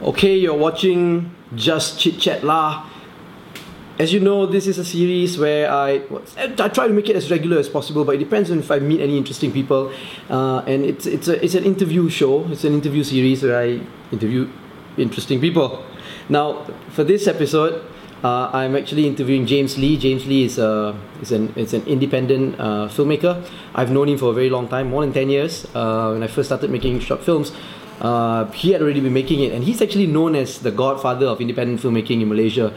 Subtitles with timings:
[0.00, 2.88] Okay, you're watching Just Chit Chat lah.
[3.98, 6.00] As you know, this is a series where I
[6.56, 8.80] I try to make it as regular as possible, but it depends on if I
[8.80, 9.92] meet any interesting people.
[10.32, 12.48] Uh, and it's it's a it's an interview show.
[12.48, 14.48] It's an interview series where I interview
[14.96, 15.84] interesting people.
[16.32, 16.64] Now,
[16.96, 17.84] for this episode,
[18.24, 20.00] uh, I'm actually interviewing James Lee.
[20.00, 23.44] James Lee is a is an is an independent uh, filmmaker.
[23.76, 25.68] I've known him for a very long time, more than ten years.
[25.76, 27.52] Uh, when I first started making short films,
[28.00, 31.40] uh, he had already been making it, and he's actually known as the godfather of
[31.40, 32.72] independent filmmaking in Malaysia.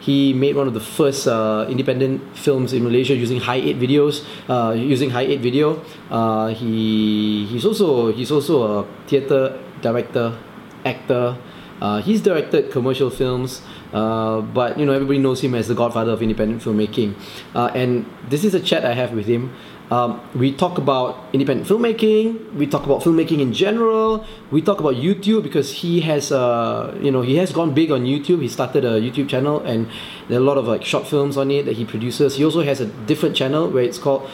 [0.00, 4.22] He made one of the first uh, independent films in Malaysia using high eight videos,
[4.48, 5.82] uh, using high eight video.
[6.10, 10.38] Uh, he he's also he's also a theater director,
[10.84, 11.36] actor.
[11.80, 13.60] Uh, he's directed commercial films,
[13.92, 17.16] uh, but you know everybody knows him as the godfather of independent filmmaking.
[17.54, 19.52] And this is a chat I have with him.
[19.90, 22.54] Um, we talk about independent filmmaking.
[22.54, 24.26] We talk about filmmaking in general.
[24.50, 28.04] We talk about YouTube because he has, uh, you know, he has gone big on
[28.04, 28.42] YouTube.
[28.42, 29.88] He started a YouTube channel, and
[30.28, 32.36] there are a lot of like short films on it that he produces.
[32.36, 34.28] He also has a different channel where it's called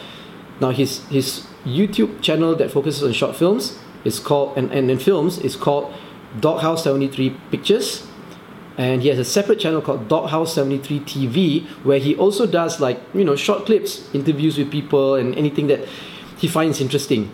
[0.59, 4.97] now his his YouTube channel that focuses on short films is called and and in
[4.97, 5.93] films is called
[6.39, 8.07] Doghouse Seventy Three Pictures
[8.77, 12.99] and he has a separate channel called Doghouse 73 TV where he also does like
[13.13, 15.87] you know short clips interviews with people and anything that
[16.37, 17.33] he finds interesting.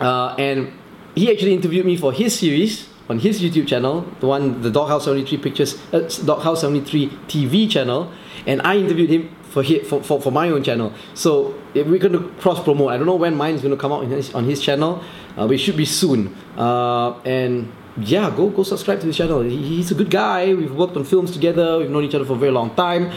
[0.00, 0.72] Uh, and
[1.14, 5.04] he actually interviewed me for his series on his YouTube channel the one the Doghouse
[5.04, 8.10] 73 pictures uh, Doghouse 73 TV channel
[8.46, 10.94] and I interviewed him for, his, for, for, for my own channel.
[11.14, 13.92] So we're going to cross promote I don't know when mine is going to come
[13.92, 15.02] out his, on his channel
[15.36, 16.34] uh, but it should be soon.
[16.56, 19.42] Uh, and yeah, go go subscribe to his channel.
[19.42, 20.54] He's a good guy.
[20.54, 21.78] We've worked on films together.
[21.78, 23.12] We've known each other for a very long time.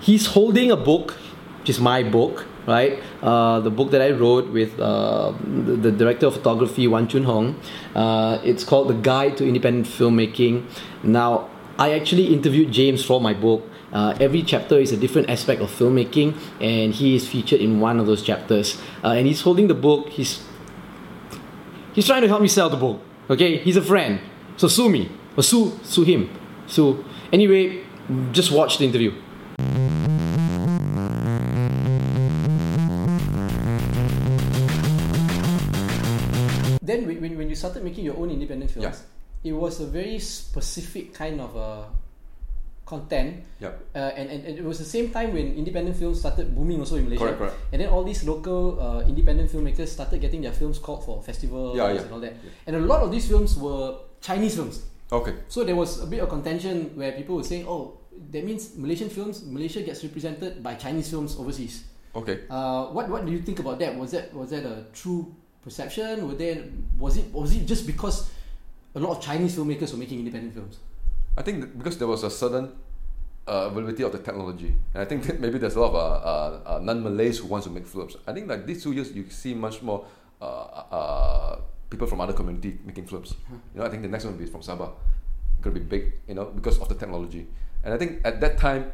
[0.00, 1.12] He's holding a book,
[1.60, 3.02] which is my book, right?
[3.20, 7.24] Uh, the book that I wrote with uh, the, the, director of photography, Wan Chun
[7.24, 7.60] Hong.
[7.94, 10.64] Uh, it's called The Guide to Independent Filmmaking.
[11.02, 13.68] Now, I actually interviewed James for my book.
[13.92, 17.98] Uh, every chapter is a different aspect of filmmaking, and he is featured in one
[17.98, 18.80] of those chapters.
[19.02, 20.10] Uh, and he's holding the book.
[20.10, 20.44] He's
[21.92, 23.00] he's trying to help me sell the book.
[23.30, 24.20] Okay, he's a friend.
[24.56, 25.10] So sue me.
[25.36, 26.30] Or sue sue him.
[26.66, 27.84] So anyway,
[28.32, 29.12] just watch the interview.
[36.80, 39.04] Then when, when, when you started making your own independent films,
[39.44, 41.84] it was a very specific kind of uh,
[42.88, 43.44] content.
[43.60, 43.72] Yep.
[43.94, 46.96] Uh, and, and, and it was the same time when independent films started booming also
[46.96, 47.36] in Malaysia.
[47.36, 47.56] Correct, correct.
[47.72, 51.76] And then all these local uh, independent filmmakers started getting their films called for festivals
[51.76, 52.00] Yeah, yeah.
[52.00, 52.32] and all that.
[52.66, 54.88] And a lot of these films were Chinese films.
[55.12, 55.34] Okay.
[55.52, 58.00] So there was a bit of contention where people were saying, oh,
[58.32, 61.84] that means Malaysian films, Malaysia gets represented by Chinese films overseas.
[62.16, 62.48] Okay.
[62.48, 63.94] Uh, what what do you think about that?
[63.94, 65.28] Was that was that a true
[65.62, 66.26] perception?
[66.26, 66.64] Were there
[66.98, 68.32] was it was it just because
[68.96, 70.80] a lot of Chinese filmmakers were making independent films?
[71.38, 72.74] I think because there was a certain
[73.46, 76.00] uh, availability of the technology, and I think that maybe there's a lot of uh,
[76.00, 78.16] uh, uh, non-Malays who wants to make films.
[78.26, 80.04] I think like these two years, you see much more
[80.42, 80.44] uh,
[80.90, 83.34] uh, people from other community making films.
[83.72, 84.90] You know, I think the next one will be from Sabah,
[85.62, 86.12] gonna be big.
[86.26, 87.46] You know, because of the technology,
[87.84, 88.90] and I think at that time,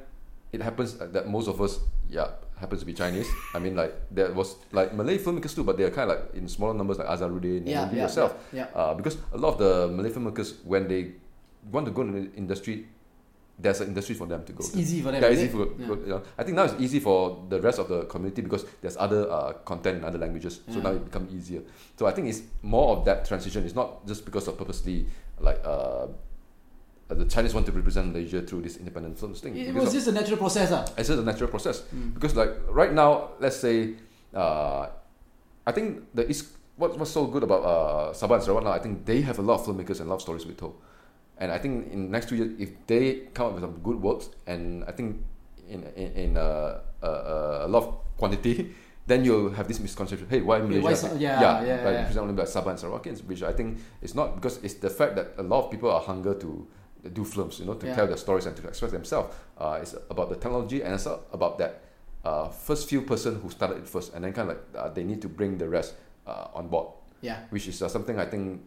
[0.52, 1.80] it happens that most of us,
[2.10, 2.28] yeah,
[2.60, 3.26] happens to be Chinese.
[3.54, 6.34] I mean, like there was like Malay filmmakers too, but they are kind of like
[6.36, 8.36] in smaller numbers, like Azharr Rudin, Yeah, and yeah, yourself.
[8.52, 8.78] yeah, yeah.
[8.78, 11.12] Uh, because a lot of the Malay filmmakers, when they
[11.70, 12.86] want to go into the industry,
[13.58, 14.58] there's an industry for them to go.
[14.58, 14.78] It's to.
[14.78, 15.66] easy for them, Yeah, easy for.
[15.78, 15.86] Yeah.
[15.86, 16.22] go- you know.
[16.36, 19.52] I think now it's easy for the rest of the community because there's other uh,
[19.64, 20.60] content in other languages.
[20.68, 20.82] So Yeah.
[20.82, 21.62] now it become easier.
[21.96, 23.64] So I think it's more of that transition.
[23.64, 25.06] It's not just because of purposely
[25.40, 26.06] like uh,
[27.10, 29.56] uh, the Chinese want to represent Malaysia through this independent films thing.
[29.56, 30.84] It Because was of- just a natural process, ah.
[30.98, 32.14] it's just a natural process Mm.
[32.14, 33.94] because like right now let's say
[34.34, 34.88] uh,
[35.66, 38.80] I think the East what, what's so good about uh, Sabah and Sarawak now I
[38.80, 40.74] think they have a lot of filmmakers and a lot of stories to be told
[41.38, 44.28] and I think in next two years if they come up with some good works
[44.46, 45.20] and I think
[45.68, 48.72] in in, in uh, uh, a lot of quantity
[49.06, 52.00] then you'll have this misconception hey why Malaysia why Sa- yeah, yeah, yeah, like, yeah.
[52.00, 55.16] represented only by Sabah and Sarawakians which I think is not because it's the fact
[55.16, 56.66] that a lot of people are hunger to
[57.12, 57.96] do films you know to Yeah.
[57.96, 61.58] tell their stories and to express themselves uh, it's about the technology and it's about
[61.58, 61.82] that
[62.24, 65.04] uh, first few person who started it first, and then kind of like uh, they
[65.04, 65.92] need to bring the rest
[66.26, 66.88] uh, on board,
[67.20, 67.36] Yeah.
[67.52, 68.64] which is uh, something I think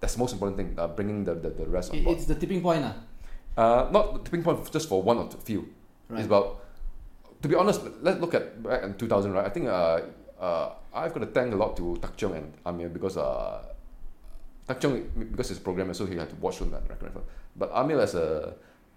[0.00, 2.16] that's the most important thing, uh, bringing the, the, the rest on board.
[2.16, 2.94] it's the tipping point, ah.
[3.56, 5.68] Uh, not the tipping point just for one or two few.
[6.08, 6.18] Right.
[6.20, 6.62] It's about,
[7.42, 9.46] to be honest, let's look at back in 2000, right?
[9.46, 10.00] I think uh,
[10.38, 13.62] uh, I've got to thank a lot to Tak Chung and Amir because uh,
[14.68, 17.24] Tak Chung, because he's a programmer, so he had to watch film and recommend film.
[17.56, 18.54] But Amir as a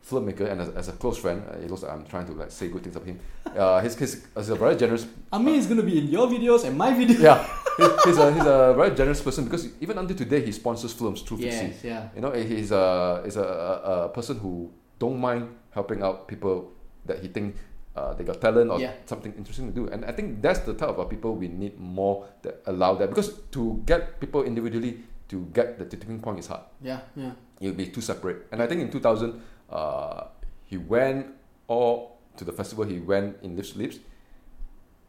[0.08, 2.52] filmmaker and as, as a close friend, uh, it looks like I'm trying to like
[2.52, 3.20] say good things of him.
[3.46, 6.64] Uh, he's, he's, he's a very generous Amir is going to be in your videos
[6.66, 7.20] and my videos.
[7.20, 7.48] yeah,
[8.06, 11.38] he's a he's a very generous person because even until today he sponsors films through
[11.38, 11.68] Fixie.
[11.68, 12.10] Yes, yeah.
[12.16, 16.72] You know, he's a he's a, a, a person who don't mind helping out people
[17.06, 17.56] that he think
[17.96, 18.94] uh, they got talent or Yeah.
[19.06, 19.88] something interesting to do.
[19.92, 23.40] And I think that's the type of people we need more that allow that because
[23.52, 25.00] to get people individually
[25.30, 26.62] to get the tipping point is hard.
[26.82, 27.32] Yeah, yeah.
[27.62, 28.48] It'll be too separate.
[28.52, 30.28] And I think in 2000, uh,
[30.66, 31.28] he went
[31.68, 32.84] all to the festival.
[32.86, 34.00] He went in Lips Lips.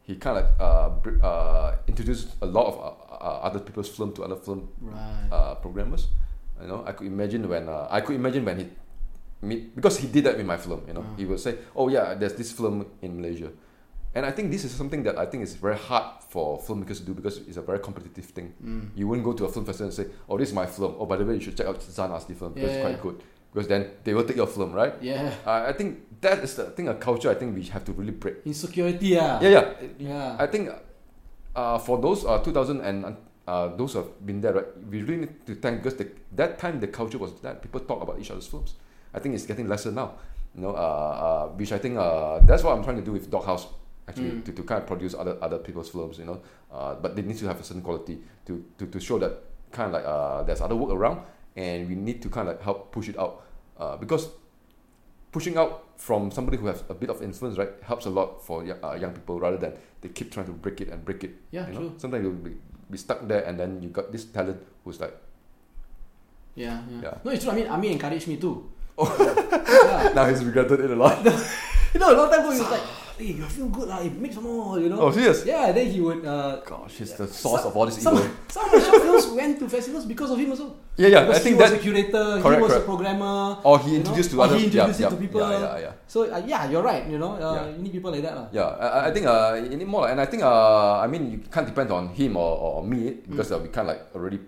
[0.03, 4.13] He kind of uh, br- uh, introduced a lot of uh, uh, other people's film
[4.13, 5.27] to other film Right.
[5.31, 6.07] uh, programmers.
[6.61, 8.67] You know, I could imagine when uh, I could imagine when he
[9.41, 10.81] meet because he did that with my film.
[10.87, 11.15] You know, Ah.
[11.17, 13.49] he would say, "Oh yeah, there's this film in Malaysia,"
[14.13, 17.05] and I think this is something that I think is very hard for filmmakers to
[17.05, 18.53] do because it's a very competitive thing.
[18.61, 18.89] Mm.
[18.95, 21.05] You wouldn't go to a film festival and say, "Oh, this is my film." Oh,
[21.05, 22.89] by the way, you should check out Zan film because it's Yeah.
[22.89, 23.23] quite good.
[23.53, 24.93] Because then they will take your film, right?
[25.01, 25.33] Yeah.
[25.45, 27.29] Uh, I think that is the thing, a culture.
[27.29, 28.35] I think we have to really break.
[28.45, 29.39] Insecurity, yeah.
[29.41, 29.73] Yeah, yeah.
[29.99, 30.35] Yeah.
[30.39, 30.69] I think
[31.55, 33.17] uh, for those uh, 2000 and
[33.47, 36.59] uh, those who have been there, right, we really need to thank because the, that
[36.59, 38.75] time the culture was that people talk about each other's films.
[39.13, 40.13] I think it's getting lesser now,
[40.55, 43.29] you know, uh, uh, which I think uh, that's what I'm trying to do with
[43.29, 43.67] Doghouse,
[44.07, 44.45] actually, Mm.
[44.45, 46.39] to, to kind of produce other other people's films, you know,
[46.71, 49.87] uh, but they need to have a certain quality to, to, to show that kind
[49.87, 51.19] of like uh, there's other work around
[51.55, 53.43] and we need to kind of like help push it out
[53.77, 54.29] uh, because
[55.31, 58.63] pushing out from somebody who has a bit of influence, right, helps a lot for
[58.63, 61.35] young, uh, young people rather than they keep trying to break it and break it.
[61.51, 61.79] Yeah, you know?
[61.79, 61.93] true.
[61.97, 62.51] Sometimes you'll be,
[62.89, 65.15] be stuck there, and then you got this talent who's like,
[66.55, 67.01] Yeah, yeah.
[67.03, 67.17] Yeah.
[67.23, 67.53] No, it's true.
[67.53, 68.69] I mean, Ami encouraged me too.
[68.97, 69.07] Oh.
[69.19, 70.13] yeah.
[70.13, 71.23] now he's regretted it a lot.
[71.93, 72.81] You know, a long time ago, he was like,
[73.17, 74.03] hey, you feel good, lah.
[74.03, 74.99] make some more, you know.
[75.01, 75.45] oh, serious?
[75.45, 76.23] Yeah, then he would.
[76.25, 78.29] Uh, Gosh, he's the source of all this some, evil.
[78.47, 80.75] some of the short films went to festivals because of him also.
[80.97, 81.21] Yeah, yeah.
[81.25, 81.79] Because I think he was that.
[81.79, 82.83] a curator, correct, he was correct.
[82.83, 83.57] a programmer.
[83.63, 84.57] Or he you know, introduced to other.
[84.57, 85.41] he introduced yeah, it to yeah, people.
[85.41, 85.93] Yeah, yeah, yeah.
[86.07, 87.03] So uh, yeah, you're right.
[87.07, 87.75] You know, uh, Yeah.
[87.75, 88.47] you need people like that, lah.
[88.51, 91.39] Yeah, I, I think uh, you need more, and I think uh, I mean you
[91.51, 94.39] can't depend on him or, or me because uh, we of like already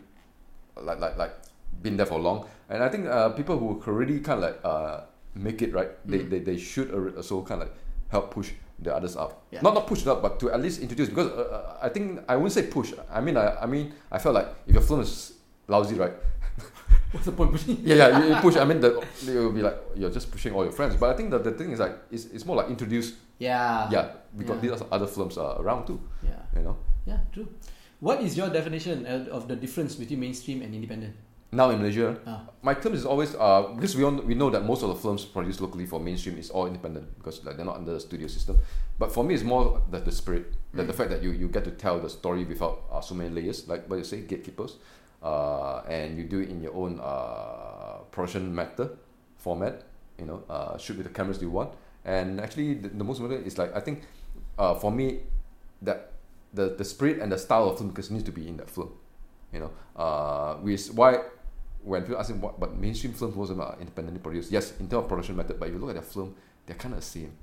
[0.79, 1.33] like like like
[1.81, 5.03] been there for long, and I think uh, people who already kind of like uh,
[5.35, 6.29] make it right, they, Mm.
[6.29, 7.75] they, they should also kind of like
[8.13, 9.31] help push the others up.
[9.51, 9.61] Yeah.
[9.65, 12.21] Not not push it up, but to at least introduce because uh, uh, I think
[12.29, 12.93] I wouldn't say push.
[13.11, 15.33] I mean I, I mean I felt like if your film is
[15.67, 16.13] lousy, right?
[17.11, 17.77] What's the point pushing?
[17.83, 18.55] Yeah, yeah, you, you push.
[18.57, 20.95] I mean, the, it will be like you're just pushing all your friends.
[20.97, 23.13] But I think that the thing is like it's, it's more like introduce.
[23.37, 23.89] Yeah.
[23.91, 24.05] Yeah,
[24.45, 24.73] got Yeah.
[24.73, 25.99] these other films uh, around too.
[26.23, 26.41] Yeah.
[26.55, 26.77] You know.
[27.05, 27.19] Yeah.
[27.31, 27.47] True.
[27.99, 31.15] What is your definition uh, of the difference between mainstream and independent?
[31.53, 32.49] Now in Malaysia, Ah.
[32.65, 35.21] my term is always uh, because we all, we know that most of the films
[35.23, 38.57] produced locally for mainstream is all independent because like they're not under the studio system.
[38.97, 41.63] But for me, it's more the, the spirit, the, the fact that you, you get
[41.65, 44.77] to tell the story without uh, so many layers, like what you say, gatekeepers,
[45.21, 48.89] uh, and you do it in your own uh, production matter
[49.37, 49.83] format.
[50.17, 51.73] You know, uh, shoot with the cameras you want,
[52.05, 54.03] and actually the, the most important is like I think
[54.57, 55.21] uh, for me
[55.81, 56.13] that
[56.53, 58.93] the the spirit and the style of filmmakers needs to be in that film.
[59.53, 61.21] You know, uh, which why
[61.83, 64.51] when people ask him what but mainstream films wasn't uh, independently produced.
[64.51, 66.35] Yes, in terms of production method, but if you look at their film,
[66.65, 67.33] they're kind of the same.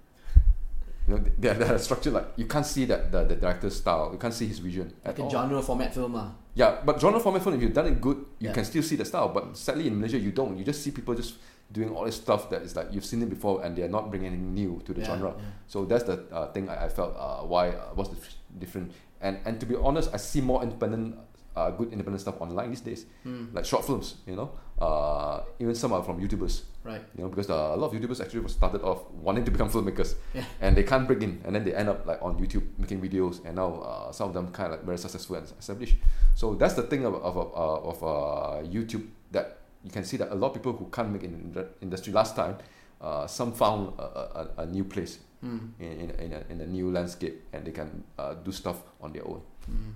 [1.09, 4.19] You know, they're, they're structured like you can't see that the, the director's style, you
[4.19, 5.31] can't see his vision at Like a all.
[5.31, 6.33] genre format film, ah.
[6.55, 8.53] Yeah, but genre format film, if you've done it good, you Yeah.
[8.55, 9.29] can still see the style.
[9.29, 10.57] But sadly, in Malaysia, you don't.
[10.59, 11.35] You just see people just
[11.73, 14.29] doing all this stuff that is like you've seen it before, and they're not bringing
[14.29, 15.35] anything new to the Yeah, genre.
[15.37, 15.45] yeah.
[15.69, 18.93] So that's the uh, thing I, I felt uh, why uh, what's the f- different.
[19.21, 21.17] And and to be honest, I see more independent,
[21.61, 23.45] uh, good independent stuff online these days, Hmm.
[23.53, 24.17] like short films.
[24.27, 24.49] You know,
[24.81, 26.63] uh, even some are from YouTubers.
[26.85, 27.03] Right.
[27.17, 30.15] You know, because uh, a lot of YouTubers actually started off wanting to become filmmakers,
[30.35, 30.45] Yeah.
[30.61, 33.45] and they can't break in, and then they end up like on YouTube making videos,
[33.45, 35.97] and now uh, some of them kind of like very successful and established.
[36.35, 40.17] So that's the thing of of of, uh, of uh, YouTube that you can see
[40.19, 42.57] that a lot of people who can't make it in the industry last time,
[43.01, 44.03] uh, some found a,
[44.41, 45.73] a, a new place Hmm.
[45.81, 49.13] in in in a, in a new landscape, and they can uh, do stuff on
[49.13, 49.41] their own.
[49.69, 49.93] Mm.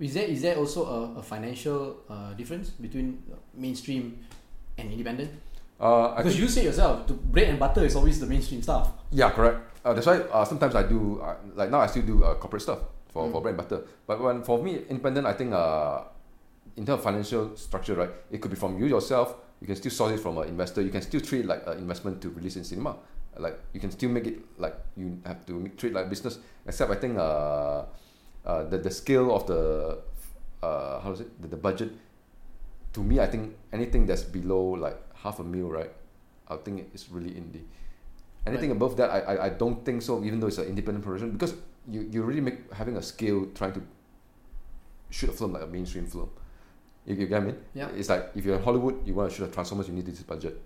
[0.00, 3.22] Is there is there also a, a financial uh, difference between
[3.54, 4.16] mainstream
[4.78, 5.30] and independent?
[5.78, 8.92] Uh, Because you say yourself, the bread and butter is always the mainstream stuff.
[9.12, 9.60] yeah, correct.
[9.84, 12.62] Uh, that's why uh, sometimes I do uh, like now I still do uh, corporate
[12.62, 12.80] stuff
[13.12, 13.32] for, Mm.
[13.32, 13.84] for bread and butter.
[14.06, 16.02] But when for me independent, I think uh,
[16.76, 19.36] in terms of financial structure, right, it could be from you yourself.
[19.60, 20.80] You can still source it from an investor.
[20.80, 22.96] You can still treat it like an investment to release in cinema.
[23.36, 26.38] Like you can still make it like you have to make, treat like business.
[26.66, 27.16] Except I think
[28.44, 29.98] uh, the the scale of the
[30.62, 31.92] uh, how is it the, the budget.
[32.94, 35.92] To me, I think anything that's below like half a mil, right,
[36.48, 37.62] I think it's really indie.
[38.46, 38.76] Anything Right.
[38.76, 40.24] above that, I, I, I don't think so.
[40.24, 41.54] Even though it's an independent production, because
[41.88, 43.82] you, you really make having a scale trying to
[45.10, 46.30] shoot a film like a mainstream film.
[47.06, 47.58] You, you get what I mean?
[47.74, 47.88] Yeah.
[47.94, 50.20] It's like if you're in Hollywood, you want to shoot a Transformers, you need this
[50.22, 50.60] budget.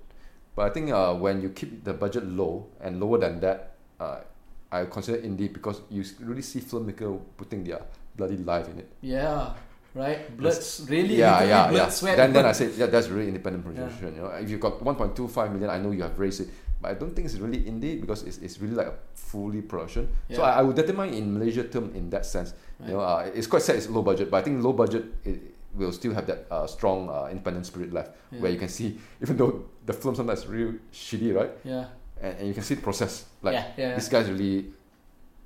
[0.56, 4.20] But I think uh, when you keep the budget low and lower than that, uh,
[4.74, 7.82] I consider indie because you really see filmmaker putting their
[8.16, 8.88] bloody life in it.
[9.00, 9.54] Yeah.
[9.94, 10.26] Right.
[10.36, 11.14] Bloods really.
[11.14, 11.88] yeah, yeah, blood, yeah.
[11.88, 12.16] Sweat.
[12.18, 14.16] Then, then I said, yeah, that's really independent production.
[14.16, 16.48] You know, if you've got 1.25 million, I know you have raised it,
[16.82, 20.08] but I don't think it's really indie because it's, it's really like a fully production.
[20.34, 22.54] So I, I would determine in Malaysia term in that sense.
[22.82, 25.54] You know, uh, it's quite sad it's low budget, but I think low budget it
[25.78, 28.40] will still have that uh, strong uh, independent spirit left, Yeah.
[28.42, 31.50] where you can see even though the film sometimes real shitty, right?
[31.62, 31.86] Yeah.
[32.24, 33.28] And, and you can see the process.
[33.44, 33.66] Like yeah.
[33.76, 33.94] Yeah.
[34.00, 34.72] these guys really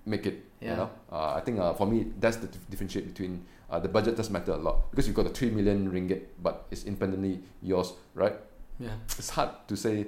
[0.06, 0.44] make it.
[0.62, 0.70] Yeah.
[0.70, 3.88] You know, uh, I think uh, for me that's the dif- differentiate between uh, the
[3.90, 7.42] budget does matter a lot because you've got the three million ringgit, but it's independently
[7.62, 8.34] yours, right?
[8.78, 8.94] Yeah.
[9.18, 10.06] It's hard to say.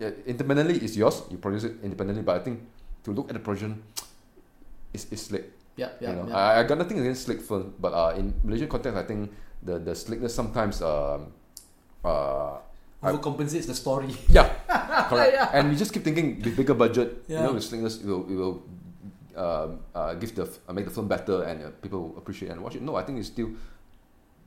[0.00, 1.22] Yeah, independently it's yours.
[1.30, 2.60] You produce it independently, but I think
[3.04, 3.82] to look at the production,
[4.94, 5.52] it's, it's slick.
[5.76, 5.90] Yeah.
[6.00, 6.10] Yeah.
[6.10, 6.36] you know, yeah.
[6.36, 9.30] I, I got nothing against slick film, but uh, in Malaysian context, I think
[9.62, 11.32] the the slickness sometimes um,
[12.04, 12.58] uh,
[13.02, 14.14] I- the story.
[14.28, 14.50] yeah,
[15.10, 15.32] correct.
[15.34, 15.50] Yeah.
[15.52, 18.34] And you just keep thinking with bigger budget, you know, with slickness, it will, it
[18.34, 18.62] will
[19.36, 22.50] uh, uh, give the f- uh, make the film better and uh, people will appreciate
[22.50, 22.82] and watch it.
[22.82, 23.50] No, I think it's still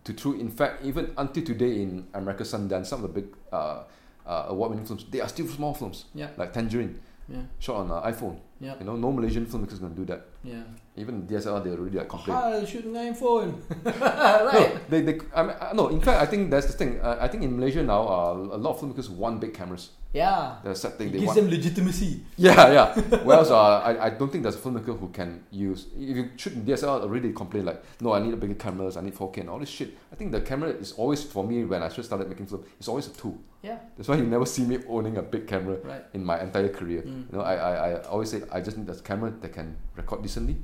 [0.04, 0.34] to true.
[0.40, 3.84] In fact, even until today in America Sundance, some of the big uh,
[4.26, 6.30] uh, award-winning films, they are still small films, Yeah.
[6.38, 7.44] like Tangerine, Yeah.
[7.60, 8.40] shot on uh, iPhone.
[8.62, 8.76] Yeah.
[8.80, 10.22] You know, no Malaysian filmmaker is going to do that.
[10.44, 10.62] Yeah.
[10.96, 12.38] Even DSLR, they already like complain.
[12.38, 13.58] I'll shoot an iPhone.
[13.86, 14.54] right.
[14.54, 15.88] No, they, they, I mean, uh, no.
[15.90, 17.00] In fact, I think that's the thing.
[17.02, 19.90] Uh, I think in Malaysia now, uh, a lot of filmmakers want big cameras.
[20.14, 20.58] Yeah.
[20.64, 21.08] That's the sad thing.
[21.08, 22.22] It They gives want them legitimacy.
[22.38, 23.02] Yeah, yeah.
[23.24, 25.88] Whereas uh, I, I don't think there's a filmmaker who can use.
[25.98, 28.98] If you shoot in DSLR, already they complain like, no, I need a bigger cameras,
[28.98, 29.98] I need 4K and all this shit.
[30.12, 32.90] I think the camera is always, for me, when I first started making film, it's
[32.90, 33.38] always a tool.
[33.64, 33.78] Yeah.
[33.96, 36.04] That's why you never see me owning a big camera Right.
[36.14, 37.04] in my entire career.
[37.04, 37.32] Mm.
[37.32, 40.22] You know, I, I, I always say I just need a camera that can record
[40.22, 40.58] decently.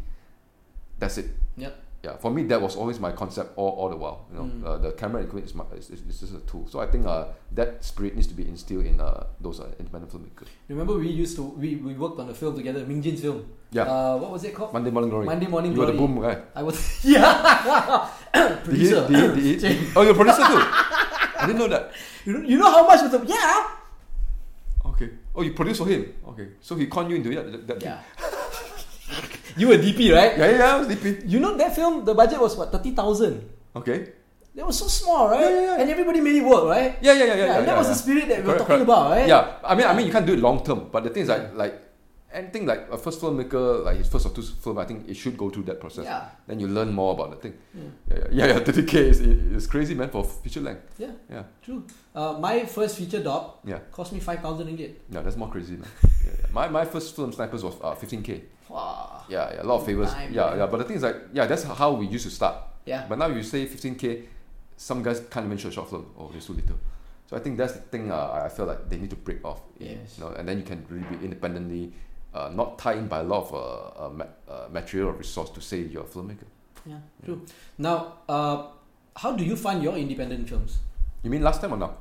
[1.00, 1.28] That's it.
[1.56, 1.70] Yeah.
[2.04, 4.26] Yeah, for me that was always my concept all, all the while.
[4.32, 4.64] You know, Mm.
[4.66, 6.66] uh, the camera equipment is, my, is, is, is just a tool.
[6.70, 7.26] So I think uh,
[7.56, 10.48] that spirit needs to be instilled in uh, those uh, independent filmmakers.
[10.70, 13.50] Remember we used to we, we worked on a film together, Ming Jin's film.
[13.72, 13.84] Yeah.
[13.84, 14.74] Uh, what was it called?
[14.74, 15.26] Monday Morning Glory.
[15.26, 16.38] Monday Morning you were the boom guy.
[16.56, 18.10] I was yeah.
[18.34, 19.08] Did he, Producer.
[19.08, 20.62] did he, did he, oh, you're a producer too.
[20.62, 21.92] I didn't know that.
[22.26, 23.68] You know, you know how much was the yeah.
[25.38, 26.02] Oh, you produce for him.
[26.34, 26.48] Okay.
[26.60, 27.68] So he conned you into it.
[27.68, 28.02] That, that Yeah.
[29.58, 30.34] you were DP, right?
[30.34, 30.74] Yeah, yeah, yeah.
[30.74, 31.30] I was DP.
[31.30, 33.46] You know that film, the budget was what thirty thousand.
[33.78, 34.18] Okay.
[34.58, 35.42] That was so small, right?
[35.42, 35.82] Yeah, yeah, yeah.
[35.86, 36.98] And everybody made it work, right?
[37.06, 37.46] Yeah, yeah, yeah, yeah.
[37.62, 37.94] and yeah, that was yeah.
[37.94, 38.90] the spirit that we were Correct, talking correct.
[38.90, 39.28] about, right?
[39.30, 41.30] Yeah, I mean, I mean, you can't do it long term, but the thing is,
[41.30, 41.76] like, like
[42.34, 45.38] anything like a first filmmaker, like his first or two film, I think it should
[45.38, 46.06] go through that process.
[46.06, 46.30] Yeah.
[46.46, 47.58] Then you learn more about the thing.
[47.74, 47.84] Yeah.
[48.10, 48.54] Yeah, yeah, yeah.
[48.58, 50.96] yeah 30k is is crazy, man, for feature length.
[50.98, 51.86] Yeah, Yeah, true.
[52.14, 54.94] Uh, my first feature doc yeah, cost me five thousand ringgit.
[55.10, 55.22] yeah.
[55.22, 55.88] That's more crazy, man.
[56.04, 56.48] yeah, yeah.
[56.52, 58.42] My my first film, Snipers, was uh, 15k.
[58.70, 59.24] Wow.
[59.30, 59.62] Yeah, yeah.
[59.62, 60.12] A lot of favors.
[60.14, 60.58] Time, yeah, man.
[60.60, 60.66] yeah.
[60.68, 62.56] But the thing is, like, yeah, that's how we used to start.
[62.86, 63.06] Yeah.
[63.08, 64.26] But now you say 15k,
[64.76, 66.06] some guys can't even show a short film.
[66.18, 66.78] Oh, it's too little.
[67.28, 68.12] So I think that's the thing.
[68.12, 69.62] Uh, I feel like they need to break off.
[69.78, 70.18] Yes.
[70.18, 71.92] You know, and then you can really be independently,
[72.34, 75.62] uh, not tied in by a lot of uh, uh, uh, material or resource to
[75.62, 76.46] say you're a filmmaker.
[76.86, 77.46] Yeah, true.
[77.78, 78.68] Now, uh,
[79.16, 80.80] how do you fund your independent films?
[81.24, 81.98] You mean last time or now?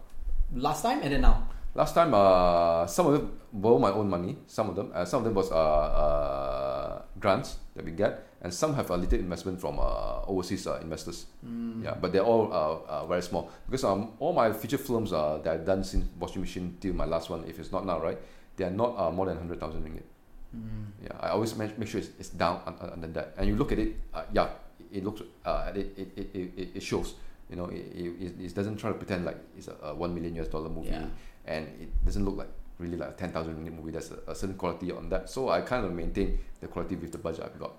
[0.54, 1.49] Last time and then now.
[1.75, 4.37] Last time, uh, some of them were my own money.
[4.47, 8.52] Some of them, uh, some of them was uh, uh, grants that we get, and
[8.52, 11.26] some have a little investment from uh, overseas uh, investors.
[11.45, 11.85] Mm.
[11.85, 15.52] Yeah, but they're all uh, very small because um, all my feature films uh, that
[15.52, 18.18] I've done since Washing Machine till my last one, if it's not now, right,
[18.56, 20.04] they are not uh, more than hundred thousand ringgit.
[20.56, 20.86] Mm.
[21.04, 23.34] Yeah, I always make, make sure it's, it's down un- un- under that.
[23.36, 24.48] And you look at it, uh, yeah,
[24.92, 27.14] it, looks, uh, it, it, it, it, shows.
[27.50, 30.34] You know, it, it, it doesn't try to pretend like it's a, a one million
[30.36, 31.04] US dollar movie, Yeah.
[31.46, 32.48] and it doesn't look like
[32.78, 33.92] really like a ten thousand ringgit movie.
[33.92, 35.30] There's a, a certain quality on that.
[35.30, 37.72] So I kind of maintain the quality with the budget I've got.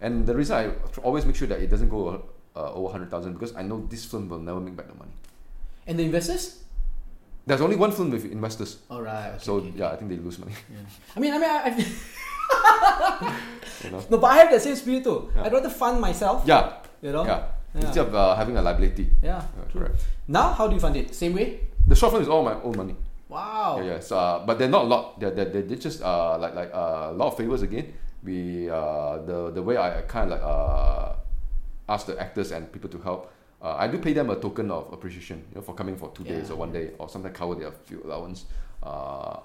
[0.00, 2.22] And the reason I tr- always make sure that it doesn't go
[2.54, 5.12] uh, over hundred thousand because I know this film will never make back the money.
[5.86, 6.61] And the investors?
[7.46, 9.30] There's only one film with investors, All right.
[9.30, 10.52] Okay, so okay, yeah, I think they lose money.
[10.70, 10.78] Yeah.
[11.16, 11.70] I mean, I mean, I, I
[13.84, 14.04] You know?
[14.10, 15.30] no, but I have that same spirit too.
[15.34, 15.42] Yeah.
[15.44, 16.44] I'd rather fund myself.
[16.46, 17.24] Yeah, You know.
[17.24, 17.44] yeah.
[17.74, 17.80] Yeah.
[17.86, 19.08] Instead of uh, having a liability.
[19.22, 20.04] Yeah, correct.
[20.28, 21.14] Now, how do you fund it?
[21.14, 21.60] Same way?
[21.86, 22.94] The short film is all my own money.
[23.30, 23.78] Wow.
[23.80, 24.00] Yeah, yeah.
[24.00, 25.18] So, uh, but they're not a lot.
[25.18, 27.94] They're, they're, they're just uh, like like uh, a lot of favors again.
[28.22, 31.14] We uh, the the way I kind of like uh,
[31.88, 33.31] ask the actors and people to help.
[33.62, 36.24] Uh, I do pay them a token of appreciation, you know, for coming for two
[36.24, 38.46] days or one day, or sometimes cover their fuel allowance.
[38.82, 39.38] Uh,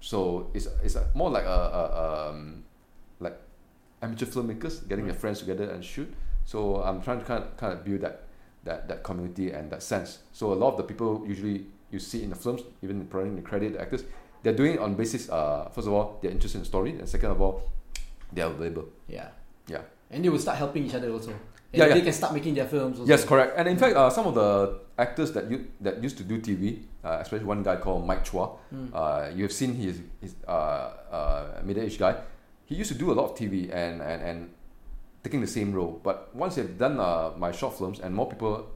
[0.00, 2.64] so it's it's a, more like a, a um,
[3.20, 3.38] like
[4.02, 6.12] amateur filmmakers getting their friends together and shoot.
[6.44, 8.24] So I'm trying to kind of, kind of build that
[8.64, 10.18] that that community and that sense.
[10.32, 13.42] So a lot of the people usually you see in the films, even providing the
[13.42, 14.02] credit the actors,
[14.42, 15.30] they're doing it on basis.
[15.30, 17.70] Uh, first of all, they're interested in the story, and second of all,
[18.32, 18.88] they're available.
[19.08, 19.28] Yeah.
[19.68, 19.82] Yeah.
[20.10, 21.32] And they will start helping each other also.
[21.82, 23.08] And Yeah, they can start making their films also.
[23.12, 23.52] Yes, correct.
[23.58, 26.82] And in fact, uh, some of the actors that you that used to do TV,
[27.04, 28.88] uh, especially one guy called Mike Chua, Mm.
[28.94, 30.50] uh, you have seen his his uh,
[31.12, 32.14] uh, middle aged guy.
[32.64, 34.38] He used to do a lot of TV, and and and
[35.22, 36.00] taking the same role.
[36.02, 38.66] But once they've done uh, my short films, and more people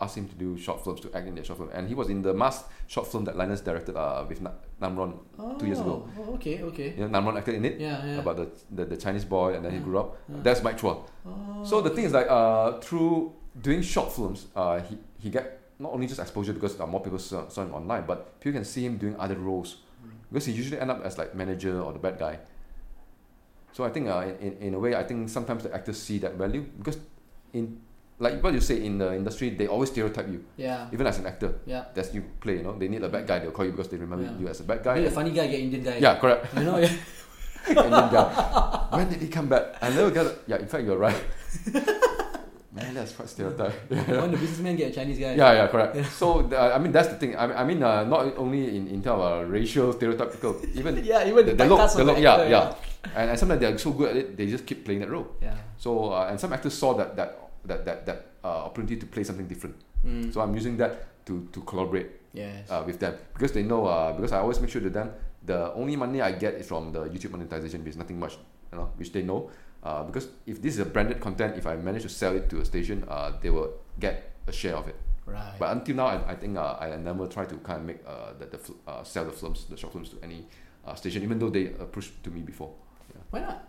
[0.00, 2.08] asked him to do short films to act in their short film, and he was
[2.08, 5.18] in the Mask short film that Linus directed uh, with Na- Namron
[5.58, 6.08] two years ago.
[6.18, 6.94] Oh, okay, okay.
[6.96, 8.18] You know, Namron acted in it Yeah, yeah.
[8.20, 10.16] about the, the the Chinese boy, and then he grew up.
[10.28, 10.36] Yeah.
[10.42, 11.02] That's Mike Chua.
[11.26, 15.58] Oh, So the thing is like uh, through doing short films, uh, he he get
[15.80, 18.64] not only just exposure because uh, more people saw, saw him online, but people can
[18.64, 19.76] see him doing other roles
[20.30, 22.38] because he usually end up as like manager or the bad guy.
[23.72, 26.34] So I think uh, in in a way, I think sometimes the actors see that
[26.34, 26.98] value because
[27.52, 27.80] in
[28.18, 31.26] like what you say in the industry, they always stereotype you yeah, even as an
[31.26, 31.54] actor.
[31.66, 31.84] yeah.
[31.94, 32.74] That's you play, you know.
[32.76, 33.38] They need a bad guy.
[33.38, 34.38] They'll call you because they remember Yeah.
[34.38, 34.98] you as a bad guy.
[34.98, 35.96] a funny guy, get Indian guy.
[35.98, 36.50] Yeah, correct.
[36.56, 36.90] You know, yeah.
[37.68, 38.26] Indian guy.
[38.90, 39.78] When did he come back?
[39.80, 40.34] I never got.
[40.46, 41.14] Yeah, in fact, you're right.
[42.70, 43.72] Man, that's quite stereotype.
[43.90, 45.34] when the businessman get a Chinese guy.
[45.34, 45.96] Yeah, yeah, correct.
[46.12, 47.34] So uh, I mean, that's the thing.
[47.36, 51.02] I mean, I mean, uh, not only in in terms of uh, racial stereotypical, even
[51.02, 52.74] Yeah, even the, the, look, the look, the yeah, yeah,
[53.16, 55.26] and, and sometimes they're so good at it, they just keep playing that role.
[55.40, 55.56] Yeah.
[55.78, 59.24] So uh, and some actors saw that that that that, that uh, opportunity to play
[59.24, 59.76] something different.
[60.04, 60.32] Mm.
[60.32, 62.70] So I'm using that to to collaborate yes.
[62.70, 65.12] uh, with them because they know uh, because I always make sure to them
[65.44, 68.36] the only money I get is from the YouTube monetization because nothing much
[68.72, 69.50] you know which they know
[69.82, 72.60] uh, because if this is a branded content if I manage to sell it to
[72.60, 74.96] a station uh, they will get a share of it
[75.26, 75.54] right.
[75.58, 78.32] but until now I, I think uh, I never try to kind of make uh,
[78.38, 80.46] the, the uh, sell the films the short films to any
[80.86, 82.72] uh, station even though they approached to me before
[83.30, 83.68] Why not?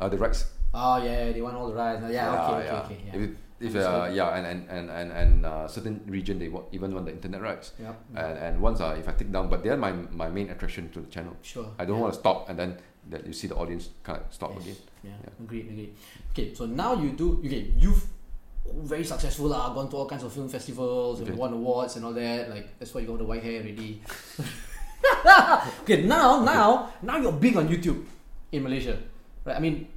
[0.00, 0.46] uh, the rights
[0.76, 2.04] Oh yeah, they want all the rights.
[2.12, 2.98] Yeah, okay, okay, okay.
[3.08, 3.16] Yeah.
[3.16, 6.68] if, it- if uh, yeah and and and and, and uh, certain region they want,
[6.76, 7.96] even want the internet rights yeah.
[8.12, 11.00] and, and once uh, if I take down but they're my, my main attraction to
[11.00, 11.64] the channel Sure.
[11.80, 12.02] I don't yeah.
[12.04, 12.76] want to stop and then
[13.08, 14.60] that you see the audience kind of stop Yes.
[14.62, 14.76] again.
[15.08, 15.30] Yeah, Yeah.
[15.40, 15.92] agreed, agreed.
[16.36, 17.40] Okay, so now you do.
[17.40, 18.04] Okay, you've
[18.84, 19.72] very successful lah.
[19.72, 21.38] Gone to all kinds of film festivals and Okay.
[21.40, 22.50] won awards and all that.
[22.52, 24.04] Like that's why you got the white hair already.
[25.82, 28.04] okay, now, now, now you're big on YouTube
[28.52, 28.98] in Malaysia,
[29.48, 29.56] right?
[29.56, 29.88] I mean,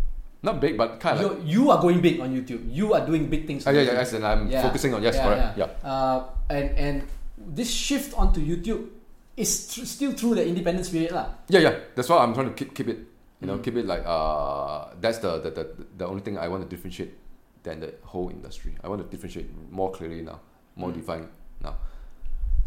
[0.42, 1.44] Not big, but kind of.
[1.44, 2.64] you you are going big on YouTube.
[2.72, 3.68] You are doing big things.
[3.68, 3.92] On yeah, YouTube.
[3.92, 4.64] yeah, yes, and I'm Yeah.
[4.64, 5.44] focusing on yes, Yeah, correct.
[5.60, 5.68] yeah.
[5.68, 5.84] Yeah.
[5.84, 6.18] Uh,
[6.48, 6.96] and and
[7.36, 8.88] this shift onto YouTube
[9.36, 11.28] is tr- still through the independent spirit lah.
[11.52, 11.76] yeah, yeah.
[11.92, 13.04] That's why I'm trying to keep keep it.
[13.44, 13.64] You know, Mm.
[13.68, 15.64] keep it like uh, that's the, the the
[16.00, 17.16] the only thing I want to differentiate
[17.64, 18.76] than the whole industry.
[18.80, 20.40] I want to differentiate more clearly now,
[20.80, 21.00] more Mm.
[21.04, 21.28] defined
[21.60, 21.76] now.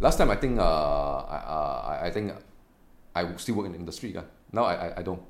[0.00, 0.64] Last time I think uh,
[1.24, 2.36] I, uh, I I think
[3.16, 4.12] I still work in the industry.
[4.16, 4.28] Yeah.
[4.52, 5.20] Now I, I, I don't.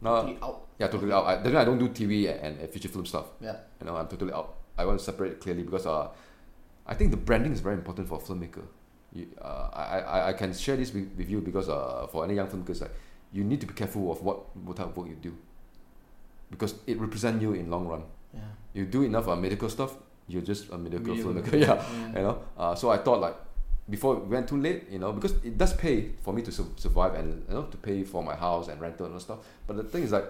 [0.00, 0.66] Now Totally out.
[0.78, 1.24] yeah, totally out.
[1.26, 3.26] I, definitely I don't do TV and, and feature film stuff.
[3.40, 3.56] Yeah.
[3.80, 4.54] You know, I'm totally out.
[4.76, 6.08] I want to separate it clearly because uh,
[6.86, 8.64] I think the branding is very important for a filmmaker.
[9.12, 12.34] You, uh, I, I, I can share this with, with you because uh, for any
[12.34, 12.90] young filmmakers, like,
[13.32, 15.36] you need to be careful of what, what type of work you do
[16.50, 18.02] because it represents you in long run.
[18.32, 18.40] Yeah.
[18.74, 19.96] You do enough uh, medical stuff,
[20.28, 21.40] you're just a medical Mediocre.
[21.42, 21.52] filmmaker.
[21.60, 22.06] yeah, Yeah.
[22.08, 22.42] you know.
[22.58, 23.36] Uh, so I thought like
[23.88, 26.72] before it went too late, you know, because it does pay for me to su-
[26.76, 29.38] survive and you know to pay for my house and rental and all stuff.
[29.66, 30.24] But the thing is like,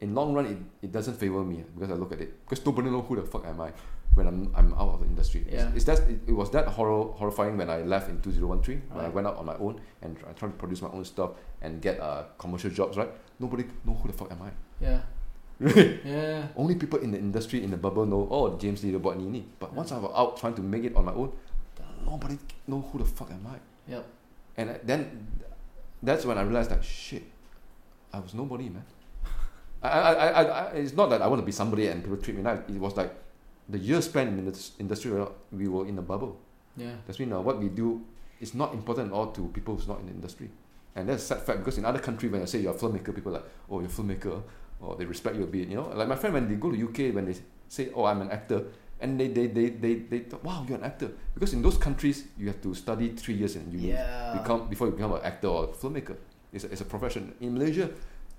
[0.00, 2.90] in long run, it, it doesn't favor me because I look at it because nobody
[2.90, 3.72] know who the fuck am I
[4.14, 5.46] when I'm I'm out of the industry.
[5.50, 5.68] Yeah.
[5.68, 8.48] It's, it's that it, it was that horror horrifying when I left in two zero
[8.48, 10.90] one three when I went out on my own and I tried to produce my
[10.90, 11.30] own stuff
[11.62, 12.96] and get uh, commercial jobs.
[12.98, 13.10] Right?
[13.38, 14.50] Nobody know who the fuck am I.
[14.84, 15.00] Yeah.
[15.62, 16.00] Really?
[16.04, 16.48] Yeah.
[16.56, 18.26] Only people in the industry in the bubble know.
[18.30, 19.46] Oh, James Lee bought Nini.
[19.60, 19.76] But Yeah.
[19.76, 21.30] once I was out trying to make it on my own,
[22.04, 23.58] nobody know who the fuck am I.
[23.90, 24.06] Yep.
[24.56, 25.26] And I- then
[26.02, 27.24] that's when I realized that shit,
[28.12, 28.84] I was nobody, man.
[29.82, 32.36] I, I, I, I, it's not that I want to be somebody and people treat
[32.36, 32.58] me nice.
[32.68, 33.14] It was like
[33.68, 35.10] the years spent in this industry,
[35.52, 36.38] we were in a bubble.
[36.76, 36.92] Yeah.
[37.06, 38.02] That's mean uh, what we do
[38.40, 40.50] is not important at all to people who's not in the industry.
[40.94, 43.14] And that's a sad fact because in other countries, when I say you're a filmmaker,
[43.14, 44.42] people are like, oh, you're a filmmaker,
[44.80, 45.68] or they respect you a bit.
[45.68, 47.34] You know, like my friend when they go to UK, when they
[47.68, 48.64] say, oh, I'm an actor,
[49.02, 52.24] and they they they they, they thought, wow, you're an actor, because in those countries
[52.38, 54.38] you have to study three years in uni Yeah.
[54.38, 56.16] become before you become an actor or filmmaker.
[56.54, 57.34] It's a, it's a profession.
[57.42, 57.90] In Malaysia,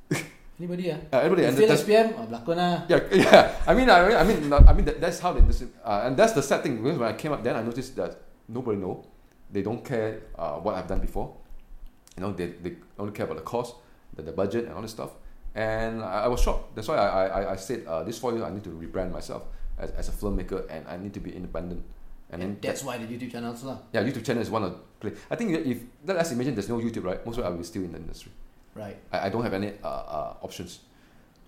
[0.60, 1.02] Anybody ah?
[1.12, 2.14] uh, everybody You and that's, SPM?
[2.14, 2.86] Oh, berlakon lah.
[2.86, 3.58] yeah, yeah.
[3.66, 6.14] I mean, I mean, I mean, I mean that, that's how the industry, uh, and
[6.16, 9.02] that's the sad thing because when I came up, then I noticed that nobody know,
[9.50, 11.34] they don't care uh, what I've done before.
[12.16, 13.74] You know, they, they only care about the cost,
[14.14, 15.18] the, the budget, and all this stuff.
[15.58, 16.78] And I, I was shocked.
[16.78, 19.50] That's why I, I, I said uh, this four years I need to rebrand myself
[19.78, 21.84] as, as a filmmaker, and I need to be independent.
[22.30, 23.78] And, then that's why the YouTube channels lah.
[23.94, 25.14] yeah, YouTube channel is one of the.
[25.30, 27.24] I think if let's imagine there's no YouTube, right?
[27.26, 28.32] Most of I will be still in the industry.
[28.74, 28.98] Right.
[29.12, 30.80] I, I don't have any uh, uh, options.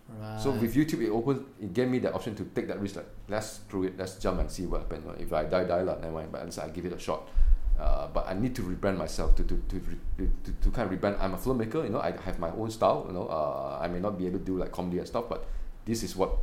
[0.08, 0.40] Right.
[0.40, 2.98] So with YouTube, it opened, it gave me the option to take that risk.
[2.98, 5.04] Like, let's through it, let's jump and see what happens.
[5.20, 6.32] If I die, die lah, never mind.
[6.32, 7.28] But at least I give it a shot.
[7.80, 9.82] Uh, but I need to rebrand myself to to, to,
[10.18, 11.18] to, to kind of rebrand.
[11.20, 12.00] I'm a filmmaker, you know.
[12.00, 13.26] I have my own style, you know.
[13.26, 15.46] Uh, I may not be able to do like comedy and stuff, but
[15.84, 16.38] this is what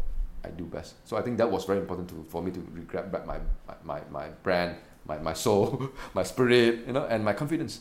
[0.45, 0.95] I do best.
[1.07, 3.39] So I think that was very important to for me to grab back my
[3.85, 4.77] my, my brand,
[5.07, 7.81] my, my soul, my spirit, you know, and my confidence.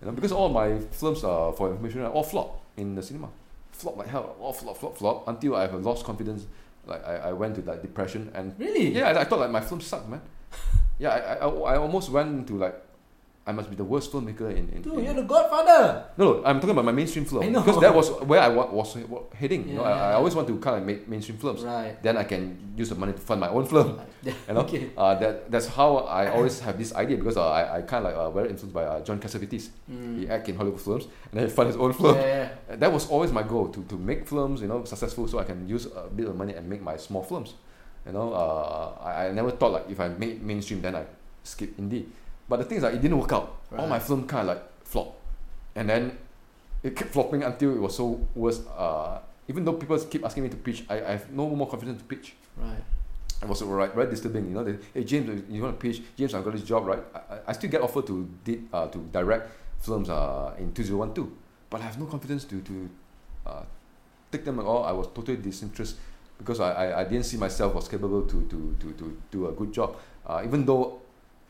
[0.00, 3.28] You know, because all my films are for information are all flop in the cinema
[3.74, 6.46] flop like hell, all flop, flop, flop, until I have lost confidence
[6.86, 8.94] Like I, I went to like depression and Really?
[8.94, 10.20] yeah, I, I thought like my film sucked, man.
[10.98, 12.76] Yeah, I, I, I I almost went into like
[13.46, 16.06] I must be the worst filmmaker in, in, Dude, in- you're the Godfather.
[16.16, 17.60] no, no, I'm talking about my mainstream film I know.
[17.60, 19.68] because that was where I wa- was wa- heading.
[19.68, 21.60] you know, I, I always want to kind of make mainstream films.
[21.62, 22.02] Right.
[22.02, 24.00] Then I can use the money to fund my own film.
[24.24, 24.88] You know, Okay.
[24.96, 28.12] uh, that that's how I always have this idea because uh, I, I kind of
[28.12, 29.68] like uh, very influenced by uh, John Cassavetes.
[29.92, 30.18] Mm.
[30.20, 32.14] He act in Hollywood films and then he fund his own film.
[32.16, 32.76] Yeah, yeah.
[32.76, 35.68] That was always my goal to, to make films, you know, successful so I can
[35.68, 37.52] use a bit of money and make my small films.
[38.06, 41.04] You know, uh, I, I never thought like if I made mainstream then I
[41.42, 42.06] skip indie.
[42.48, 43.56] But the thing is like it didn't work out.
[43.76, 44.02] All my Right.
[44.02, 45.18] film kind of like flopped,
[45.74, 46.18] and then
[46.82, 48.60] it kept flopping until it was so worse.
[48.76, 51.98] Uh, even though people keep asking me to pitch, I, I have no more confidence
[52.02, 52.34] to pitch.
[52.56, 52.82] Right.
[53.42, 54.48] It was right, very disturbing.
[54.48, 56.02] You know, they, hey James, you want to pitch?
[56.16, 57.02] James, I've got this job, right?
[57.14, 60.84] I, I- I still get offered to did, uh, to direct films uh, in two
[60.84, 61.36] zero one two,
[61.68, 62.88] but I have no confidence to to
[63.46, 63.62] uh,
[64.30, 64.84] take them at all.
[64.84, 65.98] I was totally disinterested
[66.38, 69.52] because I, I, I didn't see myself was capable to to to, to do a
[69.52, 69.96] good job.
[70.26, 71.00] Uh, even though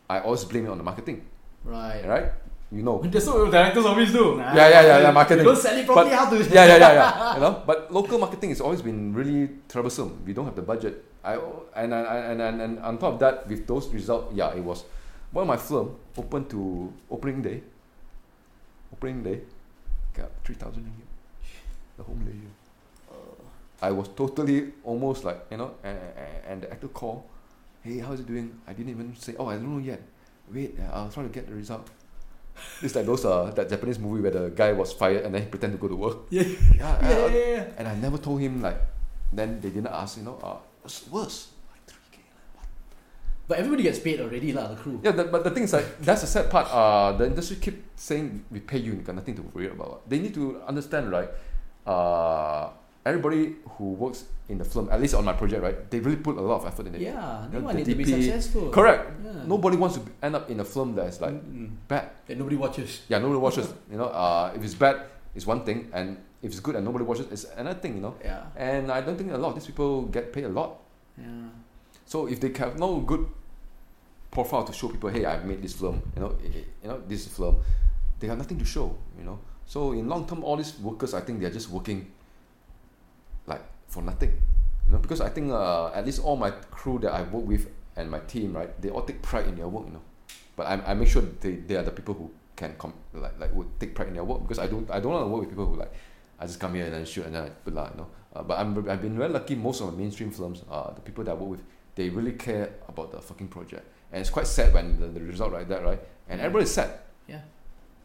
[0.09, 1.25] I always blame it on the marketing,
[1.65, 2.05] Right.
[2.07, 2.29] right?
[2.73, 4.37] You know, That's what directors always do.
[4.39, 5.45] Yeah, yeah, yeah, yeah, marketing.
[5.45, 6.37] You don't sell it properly, But- how to?
[6.43, 7.35] yeah, yeah, yeah, yeah.
[7.35, 10.25] You know, but local marketing has always been really troublesome.
[10.27, 11.05] We don't have the budget.
[11.25, 11.35] I
[11.77, 14.85] and and and and, and on top of that, with those results, yeah, it was
[15.33, 17.63] one of my film open to opening day.
[18.93, 19.41] Opening day,
[20.13, 21.09] got three thousand ringgit.
[21.97, 22.51] The whole Malaysia.
[23.11, 23.41] Oh.
[23.81, 25.99] I was totally almost like you know, and,
[26.49, 27.23] and the actor called,
[27.85, 28.57] hey, how's it doing?
[28.67, 30.01] I didn't even say, oh, I don't know yet.
[30.51, 31.89] Wait, uh, I'll try to get the result.
[32.83, 35.49] It's like those uh that Japanese movie where the guy was fired and then he
[35.49, 36.19] pretended to go to work.
[36.31, 36.47] Yeah.
[36.79, 37.65] Yeah, Yeah, yeah, yeah.
[37.79, 38.79] and I never told him like.
[39.35, 40.39] Then they didn't ask, you know.
[40.39, 41.51] Uh, it's worse.
[41.75, 42.17] Like three k.
[43.51, 44.71] But everybody gets paid already, lah.
[44.71, 45.01] The crew.
[45.03, 46.71] Yeah, the, but the thing is like that's the sad part.
[46.71, 50.07] Uh, the industry keep saying we pay you, you got nothing to worry about.
[50.09, 51.35] They need to understand, right?
[51.83, 52.71] Uh,
[53.05, 55.91] everybody who works in the film, at least on my project, right?
[55.91, 57.01] They really put a lot of effort in it.
[57.01, 58.71] Yeah, they The- want the it to be successful.
[58.71, 59.11] Correct.
[59.25, 59.45] Yeah.
[59.47, 61.71] Nobody wants to end up in a film that's like Mm-mm.
[61.89, 62.11] bad.
[62.27, 63.03] that nobody watches.
[63.09, 63.69] Yeah, nobody watches.
[63.91, 65.03] You know, uh, if it's bad,
[65.35, 67.95] it's one thing, and if it's good and nobody watches, it's another thing.
[67.97, 68.45] You know, Yeah.
[68.57, 70.81] and I don't think a lot of these people get paid a lot.
[71.19, 71.49] Yeah.
[72.07, 73.27] So if they have no good
[74.31, 77.01] profile to show people, hey, I've made this film, you know, eh, eh, you know,
[77.07, 77.57] this film,
[78.21, 79.39] they have nothing to show, you know.
[79.67, 82.11] So in long term, all these workers, I think they're just working
[83.95, 84.33] for nothing,
[84.87, 87.71] you know, because I think uh, at least all my crew that I work with
[87.97, 90.03] and my team, right, they all take pride in their work, you know.
[90.57, 93.55] But I, I make sure they, they are the people who can com- like like
[93.55, 95.51] would take pride in their work because I don't I don't want to work with
[95.51, 95.93] people who like
[96.39, 98.07] I just come here and then shoot and then I put you know.
[98.35, 99.55] Uh, but I'm I've been very lucky.
[99.55, 101.63] Most of the mainstream films, uh, the people that I work with,
[101.95, 105.53] they really care about the fucking project, and it's quite sad when the, the result
[105.53, 106.01] like that, right?
[106.29, 106.91] And everybody's sad.
[107.29, 107.43] Yeah.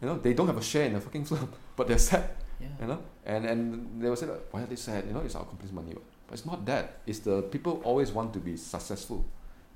[0.02, 2.30] You know, they don't have a share in the fucking film, but they're sad.
[2.60, 2.67] Yeah.
[2.82, 5.05] You know, and and they will say, like, why are they sad?
[5.05, 6.97] You know, it's our company's money, but it's not that.
[7.05, 9.23] It's the people always want to be successful,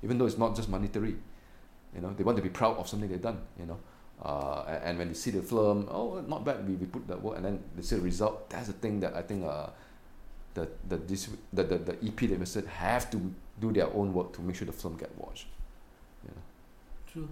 [0.02, 1.14] even though it's not just monetary.
[1.94, 3.38] You know, they want to be proud of something they've done.
[3.58, 3.78] You know,
[4.22, 6.66] uh, and, and when they see the film, oh, not bad.
[6.66, 8.50] We, we put that work, and then they see the result.
[8.50, 9.68] That's the thing that I think uh,
[10.54, 14.32] the the this the, the, the EP we said have to do their own work
[14.32, 15.46] to make sure the film get watched.
[16.24, 16.42] You know?
[17.12, 17.28] True.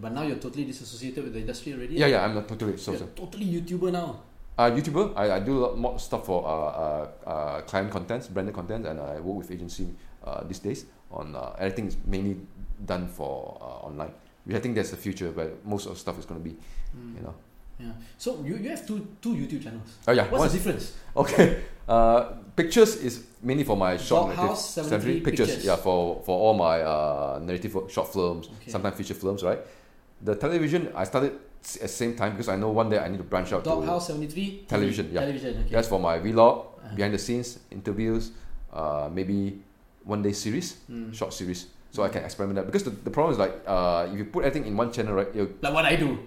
[0.00, 1.96] But now you're totally disassociated with the industry already.
[1.96, 2.24] Yeah, yeah.
[2.24, 2.92] I'm not totally so.
[2.92, 3.06] You're so.
[3.16, 4.20] totally YouTuber now.
[4.58, 8.26] Uh, YouTuber, I, I do a lot more stuff for uh, uh, uh, client contents,
[8.28, 9.88] branded content, and I work with agency
[10.24, 12.38] uh, these days on uh, everything is mainly
[12.84, 14.12] done for uh, online.
[14.44, 16.56] Which I think that's the future where most of the stuff is going to be,
[16.96, 17.16] Mm.
[17.16, 17.34] you know.
[17.78, 17.92] Yeah.
[18.16, 19.98] So you, you have two two YouTube channels.
[20.08, 20.92] Oh yeah, What's one- the difference?
[21.16, 21.62] okay.
[21.86, 25.46] Uh, pictures is mainly for my short Doghouse, narrative- 73 pictures.
[25.50, 25.64] pictures.
[25.66, 28.72] Yeah, for for all my uh, narrative short films, Okay.
[28.72, 29.60] sometimes feature films, right?
[30.24, 31.38] The television I started
[31.74, 33.70] at the same time because I know one day I need to branch out to
[33.70, 34.62] Doghouse seventy three.
[34.70, 35.20] Television, yeah.
[35.26, 35.50] Television.
[35.66, 35.74] Okay.
[35.74, 36.94] That's for my vlog, Uh-huh.
[36.94, 38.30] behind the scenes, interviews,
[38.72, 39.58] uh, maybe
[40.06, 41.10] one day series, Mm.
[41.10, 41.66] short series.
[41.90, 44.44] So I can experiment that because the, the problem is like uh, if you put
[44.46, 45.26] everything in one channel, right?
[45.34, 46.18] Like what I do.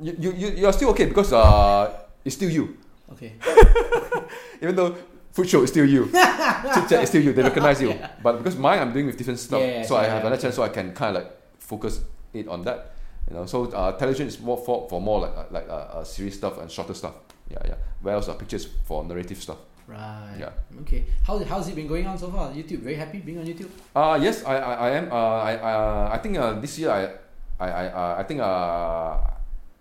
[0.00, 1.90] you you you you're still okay because uh,
[2.24, 2.76] it's still you.
[3.12, 3.34] Okay.
[4.62, 4.94] Even though
[5.32, 6.06] food show is still you,
[6.74, 7.32] chit chat is still you.
[7.32, 7.90] They recognize you.
[7.90, 8.10] Yeah.
[8.22, 10.52] But because mine, I'm doing with different stuff, Yes, so I have yeah, another channel,
[10.54, 12.00] so I can kind of like focus
[12.32, 12.92] it on that.
[13.28, 16.04] You know, so uh, television is more for, for more like uh, like uh, uh,
[16.04, 17.14] series stuff and shorter stuff.
[17.50, 17.74] Yeah, yeah.
[18.00, 19.58] Whereas uh, pictures for narrative stuff.
[19.86, 20.36] Right.
[20.38, 20.80] Yeah.
[20.82, 21.04] Okay.
[21.26, 22.50] How how's it been going on so far?
[22.52, 22.80] YouTube.
[22.80, 23.68] Very happy being on YouTube.
[23.94, 25.12] Uh yes, I I, I am.
[25.12, 27.10] Uh, I uh, I think uh, this year I
[27.58, 29.18] I I, uh, I think uh,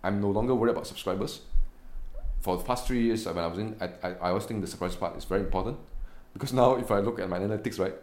[0.04, 1.42] I'm no longer worried about subscribers.
[2.42, 4.68] For the past three years, when I was in, I, I, I always think the
[4.68, 5.78] subscribers part is very important,
[6.34, 7.94] because now if I look at my analytics, right,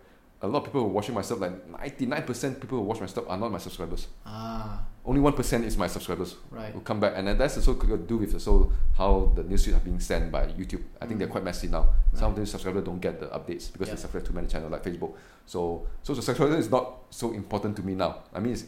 [0.40, 2.84] a lot of people who are watching my stuff, like ninety nine percent people who
[2.84, 4.06] watch my stuff are not my subscribers.
[4.24, 6.72] Ah, Only one percent is my subscribers right.
[6.72, 9.74] who come back, and then that's also to do with the so how the newsfeeds
[9.76, 10.82] are being sent by YouTube.
[11.00, 11.32] I think they're Mm.
[11.32, 11.88] quite messy now.
[12.14, 13.94] Some of these subscribers don't get the updates because Yeah.
[13.94, 15.14] they subscribe to many channels like Facebook.
[15.46, 18.18] So so the subscriber is not so important to me now.
[18.34, 18.64] I mean, it's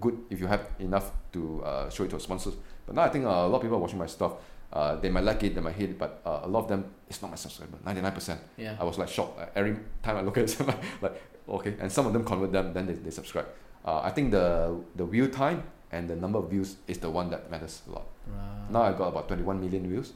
[0.00, 2.54] good if you have enough to uh, show it to your sponsors.
[2.86, 4.32] But now I think uh, a lot of people are watching my stuff.
[4.72, 6.84] Uh, they might like it, they might hate it, but uh, a lot of them,
[7.08, 7.76] it's not my subscriber.
[7.84, 8.40] Ninety nine percent.
[8.56, 8.76] Yeah.
[8.78, 9.38] I was like shocked.
[9.40, 10.60] Uh, every time I look at it,
[11.02, 11.74] like, okay.
[11.80, 13.46] And some of them convert them, then they, they subscribe.
[13.84, 17.30] Uh, I think the the view time and the number of views is the one
[17.30, 18.06] that matters a lot.
[18.28, 18.70] Right.
[18.70, 20.12] Now I got about 21 million views.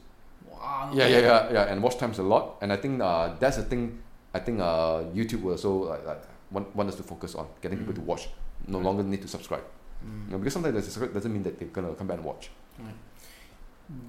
[0.49, 0.89] Wow.
[0.93, 1.63] Yeah, yeah, yeah, yeah.
[1.71, 2.55] And watch time's a lot.
[2.61, 3.99] And I think uh, that's the thing.
[4.33, 7.93] I think uh, YouTube will also like, want, want us to focus on getting people
[7.93, 8.05] to Mm.
[8.05, 8.29] watch.
[8.67, 8.85] No Right.
[8.85, 9.63] longer need to subscribe.
[10.05, 10.25] Mm.
[10.27, 12.49] You know, because sometimes they subscribe doesn't mean that they're gonna come back and watch.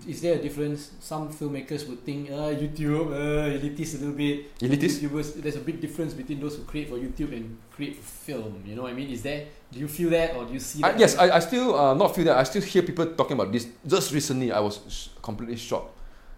[0.09, 0.93] Is there a difference?
[1.01, 4.59] Some filmmakers would think, uh, YouTube, uh, elitist a little bit.
[4.59, 5.01] Elitist?
[5.01, 8.62] YouTubers, there's a big difference between those who create for YouTube and create for film.
[8.65, 9.11] You know what I mean?
[9.11, 9.47] Is there?
[9.71, 11.01] Do you feel that, or do you see I, that?
[11.01, 12.39] yes, I, I still uh, not feel that.
[12.39, 13.69] I still hear people talking about this.
[13.87, 15.93] Just recently, I was sh- completely shocked.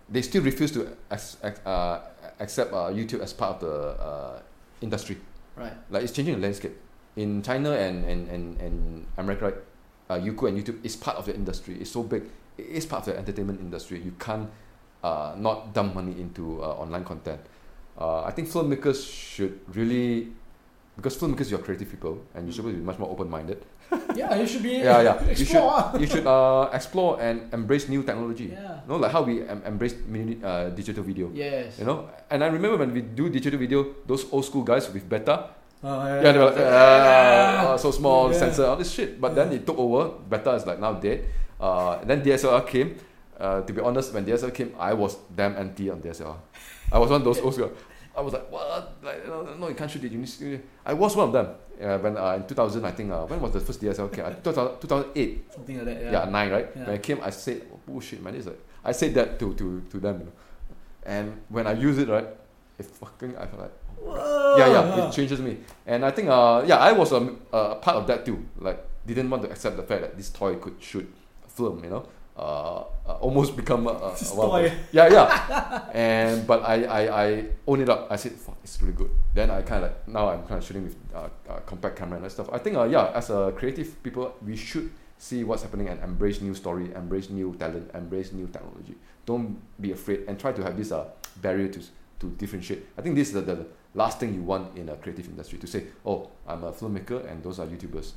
[0.08, 2.00] They still refuse to uh,
[2.40, 4.40] accept uh, YouTube as part of the uh,
[4.80, 5.18] industry.
[5.54, 5.74] Right.
[5.90, 6.76] Like it's changing the landscape.
[7.14, 9.54] In China and, and, and, and America, right,
[10.10, 11.76] uh, Youku and YouTube is part of the industry.
[11.80, 12.24] It's so big.
[12.58, 14.02] It is part of the entertainment industry.
[14.02, 14.50] You can't
[15.02, 17.40] uh, not dump money into uh, online content.
[17.98, 20.28] Uh, I think filmmakers should really,
[20.96, 23.62] because filmmakers you're creative people and you're supposed to be much more open-minded.
[24.18, 24.82] Yeah, you should be.
[24.82, 25.16] Yeah, yeah.
[25.30, 25.82] You should Explore.
[26.02, 28.50] you should uh, explore and embrace new technology.
[28.52, 28.82] Yeah.
[28.82, 31.30] You know, like how we em- embrace mini, uh, digital video.
[31.32, 31.78] Yes.
[31.78, 35.08] You know, and I remember when we do digital video, those old school guys with
[35.08, 38.38] beta, Oh, yeah, they were like, "Ah, so small, Yeah.
[38.50, 39.20] sensor, all this shit.
[39.22, 40.10] But then it took over.
[40.28, 41.22] Beta is like now dead.
[41.60, 42.96] Uh, then DSLR came.
[43.38, 46.36] Uh, to be honest, when DSLR came, I was damn anti on DSLR.
[46.92, 47.72] I was one of those old school.
[48.16, 48.96] I was like, what?
[49.02, 50.10] Like, no, no, you can't shoot it.
[50.10, 51.46] You need to, I was one of them.
[51.80, 54.24] Uh, when uh, in 2000, I think, uh, when was the first DSLR came?
[54.24, 55.52] Uh, 2000, 2008.
[55.54, 56.02] Something like that.
[56.02, 56.24] Yeah, Yeah.
[56.30, 56.68] nine, right?
[56.74, 56.84] Yeah.
[56.86, 58.34] When I came, I said, oh, bullshit, man.
[58.34, 60.32] It's like, I said that to, to, to them, you know.
[61.04, 62.26] And when I use it, right,
[62.78, 64.56] it fucking, I feel like, Whoa.
[64.58, 65.58] yeah, yeah, it changes me.
[65.86, 67.18] And I think, uh, yeah, I was a,
[67.52, 68.44] a part of that too.
[68.58, 71.08] Like, didn't want to accept the fact that this toy could shoot
[71.58, 72.04] film, you know.
[72.38, 74.62] Uh, uh, almost become a, a, a one of toy.
[74.68, 75.90] the- Yeah, yeah.
[75.92, 78.06] and but I, I, I own it up.
[78.10, 79.10] I said, fuck, it's really good.
[79.34, 82.16] Then I kind of like now I'm kind of shooting with uh, uh, compact camera
[82.18, 82.48] and that stuff.
[82.52, 86.40] I think, uh, yeah, as a creative people, we should see what's happening and embrace
[86.40, 88.94] new story, embrace new talent, embrace new technology.
[89.26, 91.06] Don't be afraid and try to have this uh,
[91.42, 91.80] barrier to
[92.20, 92.86] to differentiate.
[92.96, 95.66] I think this is the, the last thing you want in a creative industry to
[95.66, 98.12] say, oh, I'm a filmmaker and those are YouTubers.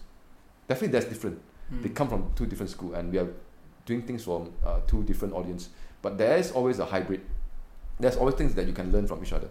[0.67, 1.37] Definitely, that's different.
[1.73, 1.83] Mm.
[1.83, 3.29] They come from two different schools and we are
[3.85, 5.69] doing things from uh, two different audience.
[6.01, 7.21] But there is always a hybrid.
[7.99, 9.47] There's always things that you can learn from each other.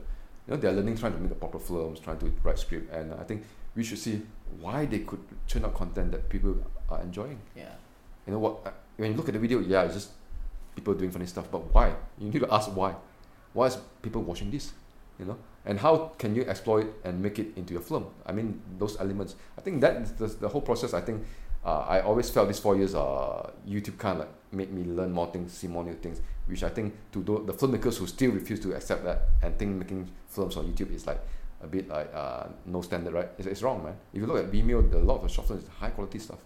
[0.46, 3.14] You know, they're learning, trying to make a proper films, trying to write script, and
[3.14, 3.44] I think
[3.76, 4.22] we should see
[4.58, 6.56] why they could churn out content that people
[6.88, 7.38] are enjoying.
[7.54, 7.68] Yeah.
[8.26, 8.66] You know what?
[8.66, 10.10] uh, When you look at the video, yeah, it's just
[10.74, 11.48] people doing funny stuff.
[11.50, 11.94] But why?
[12.18, 12.96] You need to ask why.
[13.52, 14.72] Why is people watching this?
[15.18, 18.06] You know, and how can you exploit and make it into your film?
[18.26, 19.36] I mean, those elements.
[19.56, 20.94] I think that the, the whole process.
[20.94, 21.24] I think
[21.64, 25.12] uh, I always felt these four years, uh, YouTube kind of like made me learn
[25.12, 26.20] more things, see more new things.
[26.46, 29.76] Which I think to do, the filmmakers who still refuse to accept that and think
[29.76, 31.20] making films on YouTube is like
[31.62, 33.28] a bit like uh, no standard, right?
[33.38, 33.94] It's, it's wrong, man.
[34.12, 36.38] If you look at Vimeo, the lot of the short films is high quality stuff.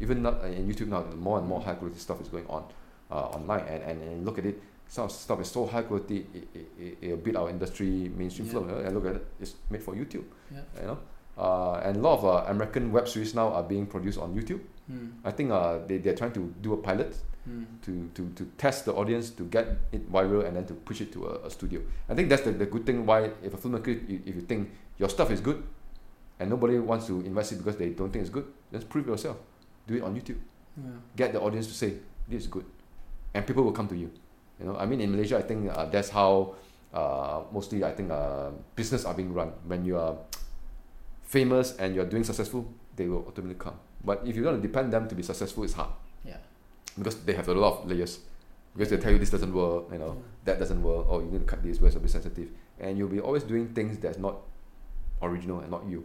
[0.00, 2.64] Even not, uh, in YouTube now, more and more high quality stuff is going on
[3.10, 4.62] uh, online, and, and, and look at it.
[4.88, 8.52] Some stuff is so high quality, it, it, it, it'll beat our industry mainstream Yeah.
[8.52, 8.68] film.
[8.68, 8.80] You know?
[8.80, 10.24] And look at it, it's made for YouTube.
[10.50, 10.60] Yeah.
[10.80, 10.98] You know,
[11.38, 14.60] uh, and a lot of uh, American web series now are being produced on YouTube.
[14.90, 15.12] Mm.
[15.24, 17.66] I think uh, they they're trying to do a pilot Mm.
[17.82, 21.10] to, to, to test the audience to get it viral and then to push it
[21.10, 21.82] to a, a studio.
[22.08, 25.08] I think that's the, the good thing why if a filmmaker if you think your
[25.08, 25.60] stuff is good
[26.38, 29.38] and nobody wants to invest it because they don't think it's good, just prove yourself.
[29.88, 30.38] Do it on YouTube.
[30.78, 30.90] Yeah.
[31.16, 31.94] Get the audience to say
[32.30, 32.64] this is good,
[33.34, 34.12] and people will come to you.
[34.60, 36.54] You know, I mean in Malaysia, I think uh, that's how
[36.94, 39.50] uh, mostly I think uh, business are being run.
[39.66, 40.14] When you are
[41.32, 43.78] famous and you're doing successful, they will automatically come.
[44.04, 45.88] But if you're going to depend them to be successful, it's hard
[46.24, 46.36] Yeah.
[46.98, 48.20] because they have a lot of layers.
[48.74, 51.40] Because they tell you this doesn't work, you know, that doesn't work, or you need
[51.40, 52.48] to cut this, where's a bit sensitive.
[52.80, 54.36] And you'll be always doing things that's not
[55.22, 56.04] original and not you.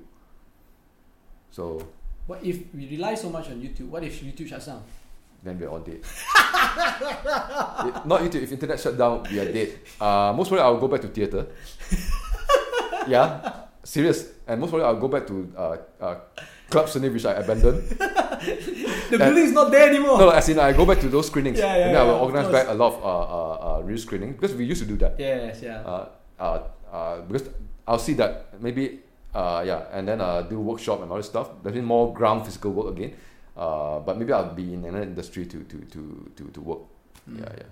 [1.52, 1.82] So
[2.28, 3.90] What if we rely so much on YouTube?
[3.90, 4.84] What if YouTube shuts down?
[5.44, 6.02] then we're all dead.
[8.06, 9.80] Not YouTube, if internet shut down, we are dead.
[10.02, 11.48] Uh, most probably I'll go back to theatre.
[13.08, 13.57] yeah,
[13.88, 14.28] serious.
[14.48, 16.16] And most probably I'll go back to uh, uh,
[16.70, 17.84] Club Cine, which I abandoned.
[19.08, 20.20] The That- building is not there anymore.
[20.20, 21.58] No, as in I go back to those screenings.
[21.60, 23.98] Yeah, yeah, and then I will organize back a lot of uh, uh, uh, real
[23.98, 25.16] screening because we used to do that.
[25.18, 25.80] Yes, yeah.
[25.80, 26.60] Uh, uh,
[26.92, 27.50] uh, because
[27.88, 29.00] I'll see that maybe
[29.34, 31.50] uh, yeah, and then uh, do workshop and all this stuff.
[31.64, 33.14] There's been more ground physical work again.
[33.56, 36.80] Uh, but maybe I'll be in another industry to to to to, to work.
[37.30, 37.40] Mm.
[37.40, 37.64] Yeah, yeah.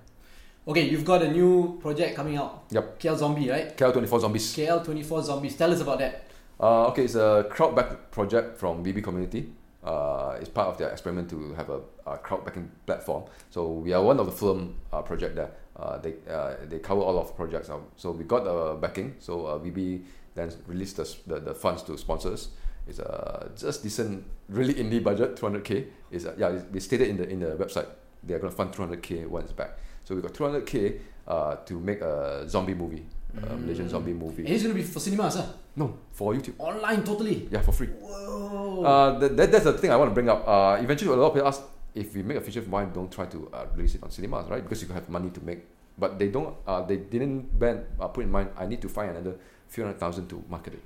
[0.68, 2.64] Okay, you've got a new project coming out.
[2.72, 3.00] Yep.
[3.00, 3.78] KL Zombie, right?
[3.78, 4.56] KL24 Zombies.
[4.56, 5.56] KL24 Zombies.
[5.56, 6.26] Tell us about that.
[6.60, 9.52] Uh, okay, it's a crowd back project from VB Community.
[9.84, 13.26] Uh, it's part of their experiment to have a, a crowd backing platform.
[13.52, 15.52] So we are one of the film uh, project there.
[15.76, 17.82] Uh, they uh, they cover all of projects now.
[17.96, 19.16] So we got the backing.
[19.20, 20.02] So uh, VB
[20.34, 22.50] then released the, the, the funds to sponsors.
[22.88, 25.86] It's a just decent, really indie budget, 200k.
[26.10, 27.88] Is yeah, it's- they stated in the in the website
[28.24, 29.78] they are going to fund 200k once back.
[30.06, 33.04] So we got 200k uh, to make a zombie movie,
[33.36, 33.90] a Malaysian Mm.
[33.90, 34.44] zombie movie.
[34.46, 35.46] And it's going to be for cinemas, huh?
[35.76, 36.54] No, for YouTube.
[36.60, 37.48] Online, totally.
[37.52, 37.88] Yeah, for free.
[37.88, 38.84] Whoa.
[38.86, 40.48] Uh, that, that, that's the thing I want to bring up.
[40.48, 41.62] Uh, eventually, a lot of people ask
[41.94, 44.48] if we make a feature film, why don't try to uh, release it on cinemas,
[44.50, 44.64] right?
[44.64, 45.66] Because you have money to make.
[45.98, 46.56] But they don't.
[46.68, 48.50] Uh, they didn't ban, uh, put in mind.
[48.58, 49.36] I need to find another
[49.68, 50.84] few hundred thousand to market it.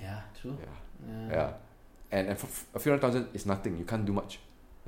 [0.00, 0.56] yeah, true.
[0.60, 1.30] Yeah, Yeah.
[1.36, 1.50] yeah.
[2.10, 3.76] And, and for a few hundred thousand is nothing.
[3.76, 4.38] You can't do much.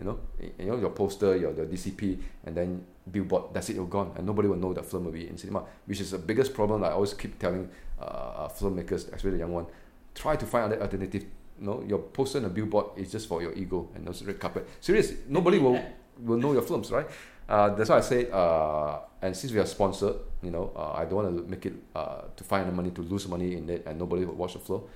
[0.00, 0.18] You know,
[0.58, 3.52] you know your poster, your the DCP, and then billboard.
[3.52, 3.76] That's it.
[3.76, 6.18] You're gone, and nobody will know that film will be in cinema, which is the
[6.18, 6.82] biggest problem.
[6.82, 7.68] I always keep telling
[8.00, 9.66] uh, uh, filmmakers, especially the young one,
[10.14, 11.24] try to find other alternative.
[11.60, 14.40] You know, your poster and a billboard is just for your ego and those red
[14.40, 14.66] carpet.
[14.80, 15.78] Serious, nobody will
[16.18, 17.06] will know your films, right?
[17.46, 21.04] Uh, that's why I say, uh, and since we are sponsored, you know, uh, I
[21.04, 23.84] don't want to make it uh, to find the money to lose money in it,
[23.86, 24.88] and nobody will watch the flow.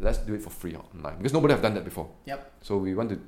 [0.00, 2.08] Let's do it for free online because nobody have done that before.
[2.24, 2.52] Yep.
[2.62, 3.20] So we want to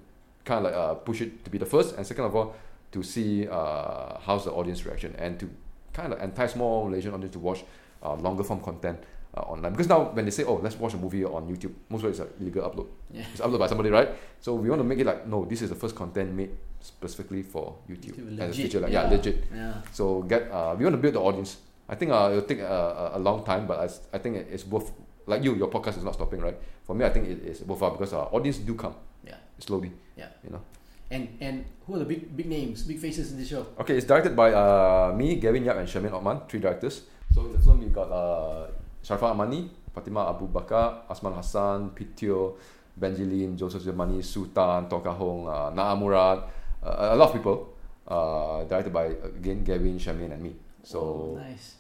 [0.45, 2.55] kind of like uh, push it to be the first, and second of all,
[2.93, 5.51] to see uh, how's the audience reaction, and to
[5.93, 7.65] kind of entice more Malaysian audience to watch
[8.03, 8.99] uh, longer form content
[9.37, 9.73] uh, online.
[9.73, 12.19] Because now when they say, oh, let's watch a movie on YouTube, most of it's
[12.19, 12.89] like illegal upload.
[13.11, 13.25] Yeah.
[13.33, 14.09] It's uploaded by somebody, right?
[14.41, 16.51] So we want to make it like, no, this is the first content made
[16.81, 18.17] specifically for YouTube.
[18.17, 19.05] YouTube, as a legit, feature, like, yeah.
[19.05, 19.45] yeah, legit.
[19.55, 19.75] Yeah.
[19.93, 21.59] So get uh, we want to build the audience.
[21.89, 23.79] I think uh, it'll take a, a, long time, but
[24.13, 24.93] I think it's worth.
[25.27, 26.57] Like you, your podcast is not stopping, right?
[26.85, 29.37] For me, I think it is worthwhile because our audience do come Yeah.
[29.63, 29.93] Slowly.
[30.19, 30.29] Yeah.
[30.43, 30.63] You know.
[31.11, 33.67] And and who are the big big names, big faces in this show?
[33.79, 37.03] Okay, it's directed by uh, me, Gavin Yap, and Sherman Otman, three directors.
[37.35, 38.67] So in the film, we got uh,
[39.05, 42.57] Sharifah Amani, Fatimah Abu Bakar, Azman Hassan, Pitio,
[42.99, 46.45] Benjeline, Joseph Zamani, Sultan, Toka Hong, uh, Naa Murad,
[46.83, 47.69] uh, a lot of people.
[48.09, 50.57] Uh, directed by again Gavin, Sherman, and me.
[50.83, 51.77] So Oh, nice.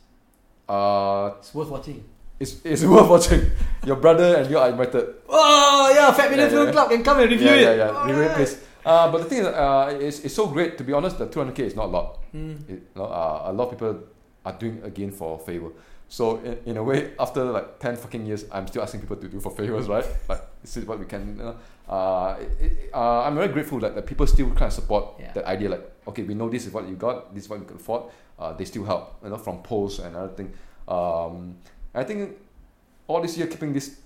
[0.68, 2.04] uh, It's worth watching.
[2.42, 3.42] It's, it's worth watching.
[3.86, 5.06] Your brother and you are invited.
[5.28, 6.72] Oh yeah, Fat Million Yeah, Film yeah.
[6.72, 7.62] Club can come and review yeah, it.
[7.62, 7.90] yeah, yeah.
[7.94, 8.34] Oh, Review it, yeah.
[8.36, 8.54] please.
[8.84, 10.76] Uh, but the thing is, uh, it's, it's so great.
[10.78, 12.18] To be honest, the 200k is not a lot.
[12.34, 12.60] Mm.
[12.68, 14.00] It, you know, uh, a lot of people
[14.44, 15.70] are doing again for favor.
[16.08, 19.28] So in, in a way, after like 10 fucking years, I'm still asking people to
[19.28, 20.04] do for favors, right?
[20.28, 21.56] Like, this is what we can, you know.
[21.88, 25.32] Uh, it, it, uh, I'm very grateful that, that people still kind of support Yeah.
[25.32, 25.70] that idea.
[25.70, 28.04] Like, okay, we know this is what you got, this is what we can afford.
[28.38, 30.52] Uh, they still help, you know, from polls and everything.
[30.88, 31.56] Um,
[31.94, 32.36] I think
[33.06, 33.98] all this year keeping this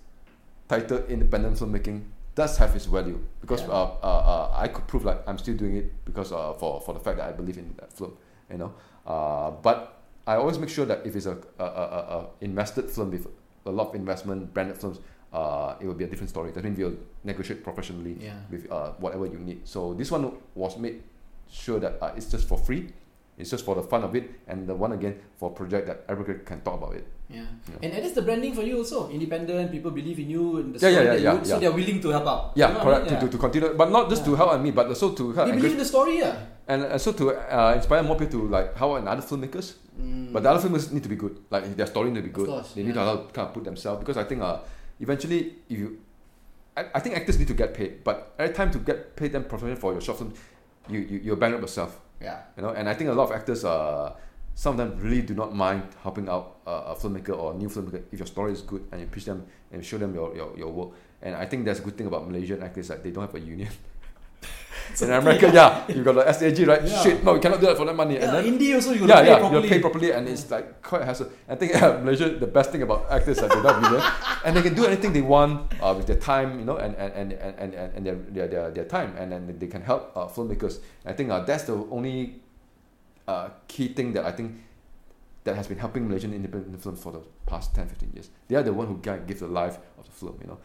[0.68, 2.02] title independent filmmaking
[2.34, 3.68] does have its value because Yeah.
[3.68, 6.92] uh, uh, uh, I could prove like I'm still doing it because uh, for for
[6.94, 8.16] the fact that I believe in that film,
[8.50, 8.72] you know.
[9.06, 9.94] Uh, but
[10.26, 13.28] I always make sure that if it's a, a, a, a, invested film with
[13.64, 14.98] a lot of investment, branded films,
[15.32, 16.50] uh, it will be a different story.
[16.50, 18.40] That means we'll negotiate professionally Yeah.
[18.50, 19.66] with uh, whatever you need.
[19.68, 21.02] So this one was made
[21.48, 22.90] sure that uh, it's just for free.
[23.38, 26.04] It's just for the fun of it, and the one again for a project that
[26.08, 27.06] everybody can talk about it.
[27.28, 27.42] Yeah.
[27.66, 27.82] Yeah.
[27.82, 29.10] And that is the branding for you also.
[29.10, 31.58] Independent, people believe in you and the Yeah, story yeah, yeah, you yeah, so yeah.
[31.58, 32.52] they're willing to help out.
[32.54, 33.10] Yeah, You know what I correct.
[33.10, 33.14] mean?
[33.14, 33.32] To, to, Yeah.
[33.32, 35.72] to continue, but not just to help and me, but also to help They believe
[35.72, 36.36] in the story, yeah.
[36.68, 39.74] and also to uh, inspire more people to like how and other filmmakers.
[40.00, 40.32] Mm.
[40.32, 41.34] But the other filmmakers need to be good.
[41.50, 42.46] Like their story need to be Of good.
[42.46, 43.10] course, they need yeah.
[43.16, 44.58] to kind of put themselves because I think uh,
[45.00, 45.98] eventually if you,
[46.76, 48.04] I, I think actors need to get paid.
[48.04, 50.32] But every time to get paid them professionally for your short film,
[50.88, 51.98] you you you bankrupt yourself.
[52.22, 52.38] yeah.
[52.56, 54.12] You know, and I think a lot of actors uh,
[54.56, 57.68] some of them really do not mind helping out uh, a filmmaker or a new
[57.68, 60.56] filmmaker if your story is good and you pitch them and show them your, your,
[60.56, 60.90] your work.
[61.20, 63.40] And I think that's a good thing about Malaysian actors that they don't have a
[63.40, 63.68] union.
[65.02, 66.82] In America, yeah, you got the SAG, right?
[66.82, 67.02] Yeah.
[67.02, 68.14] Shit, no, you cannot do that for that money.
[68.14, 69.60] Yeah, and then, indie also you yeah, gotta pay yeah, properly.
[69.60, 71.28] you're paid properly, and it's like quite hassle.
[71.48, 74.02] I think yeah, Malaysia, the best thing about actors is that they don't have union,
[74.44, 77.12] and they can do anything they want uh, with their time, you know, and and
[77.12, 80.16] and and, and, and, and their, their, their their time, and then they can help
[80.16, 80.78] uh, filmmakers.
[81.04, 82.45] I think uh, that's the only
[83.28, 84.52] uh, key thing that I think
[85.44, 88.30] that has been helping Malaysian independent films for the past 10, 15 years.
[88.48, 90.58] They are the one who can give the life of the film, you know.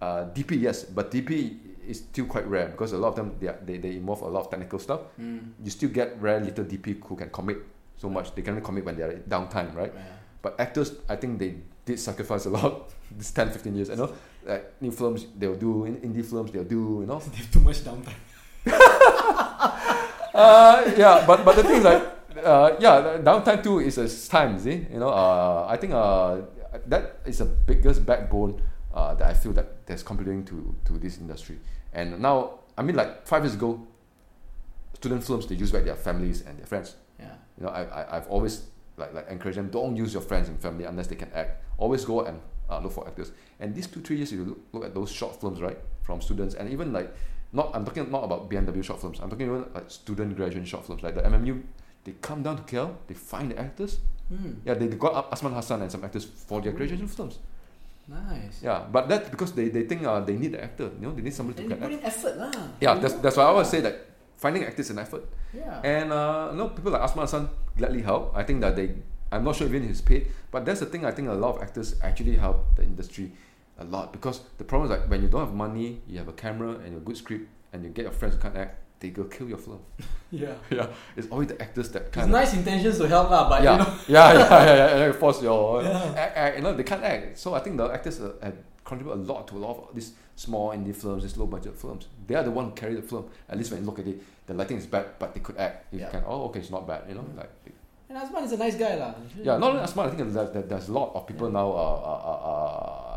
[0.00, 3.48] Uh, DP, yes, but DP is still quite rare because a lot of them, they,
[3.48, 5.00] are, they, they involve a lot of technical stuff.
[5.20, 5.50] Mm.
[5.64, 7.58] You still get rare little DP who can commit
[7.96, 8.32] so much.
[8.34, 9.92] They can only commit when they're in downtime, right?
[9.92, 10.02] Yeah.
[10.40, 13.88] But actors, I think they did sacrifice a lot this 10, 15 years.
[13.88, 14.12] You know,
[14.46, 17.20] like new films they'll do, indie films they'll do, you know.
[17.32, 18.14] They have too much downtime.
[20.34, 22.02] uh, yeah, but but the thing is like,
[22.44, 25.08] uh, yeah, downtime too is a time, see, you know.
[25.10, 26.42] Uh, I think uh,
[26.86, 28.60] that is the biggest backbone
[28.94, 31.58] uh, that I feel that that's contributing to to this industry.
[31.92, 33.86] And now, I mean, like five years ago,
[34.94, 36.96] student films they use back their families and their friends.
[37.18, 37.34] Yeah.
[37.58, 38.62] You know, I, I I've always
[38.96, 41.62] like like encouraged them don't use your friends and family unless they can act.
[41.78, 43.32] Always go and uh, look for actors.
[43.60, 46.54] And these two three years, you look, look at those short films, right, from students,
[46.54, 47.14] and even like
[47.52, 49.20] not I'm talking not about BMW short films.
[49.20, 51.62] I'm talking about like student graduate short films, like the MMU.
[52.04, 53.98] They come down to KL, they find the actors.
[54.28, 54.52] Hmm.
[54.64, 57.38] Yeah, they got up Azman Hassan and some actors for their graduation films.
[58.08, 58.62] Nice.
[58.62, 60.90] Yeah, but that's because they, they think uh, they need the actor.
[61.00, 62.52] You know, they need somebody And to get put in effort lah.
[62.80, 63.20] Yeah, you that's, know?
[63.20, 65.28] that's why I always say that finding actors is an effort.
[65.52, 65.80] Yeah.
[65.84, 68.32] And uh, you know, people like Azman Hassan gladly help.
[68.34, 68.94] I think that they,
[69.30, 71.04] I'm not sure even he's paid, but that's the thing.
[71.04, 73.32] I think a lot of actors actually help the industry
[73.78, 76.32] a lot because the problem is like when you don't have money, you have a
[76.32, 79.24] camera and a good script, and you get your friends who can't act, they go
[79.24, 79.80] kill your film.
[80.30, 80.54] yeah.
[80.70, 83.62] yeah, it's always the actors that It's kind of nice intentions to help lah, but
[83.62, 83.90] yeah, you know.
[84.08, 86.14] yeah, yeah, yeah, yeah, then force your Yeah.
[86.16, 87.38] act, act, you know they can't act.
[87.38, 90.12] So I think the actors uh, have contribute a lot to a lot of these
[90.34, 92.06] small indie films, these low budget films.
[92.26, 93.26] They are the one who carry the film.
[93.48, 95.92] At least when you look at it, the lighting is bad, but they could act.
[95.92, 96.08] You Yeah.
[96.10, 97.02] can oh okay, it's not bad.
[97.08, 97.36] You know, Mm.
[97.36, 97.50] like
[98.08, 99.12] And Azman is a nice guy lah.
[99.36, 100.08] yeah, not only smart.
[100.08, 101.60] I think there's, there's- there's a lot of people Yeah.
[101.60, 101.68] now.
[101.68, 103.07] Uh, uh, uh,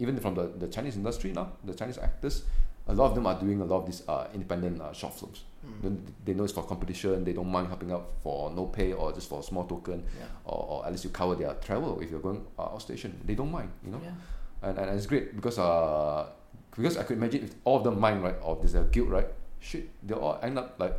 [0.00, 2.44] even from the, the Chinese industry now, the Chinese actors,
[2.88, 5.44] a lot of them are doing a lot of these uh, independent uh, short films.
[5.64, 5.82] Mm.
[5.82, 7.22] Then They know it's for competition.
[7.24, 10.24] They don't mind helping out for no pay or just for a small token Yeah.
[10.44, 13.20] or, or at least you cover their travel if you're going uh, out station.
[13.24, 14.68] They don't mind, you know, Yeah.
[14.68, 16.26] and, and it's great because uh
[16.74, 19.26] because I could imagine if all of them mind right or there's a guilt right,
[19.58, 20.94] shit, they all end up like,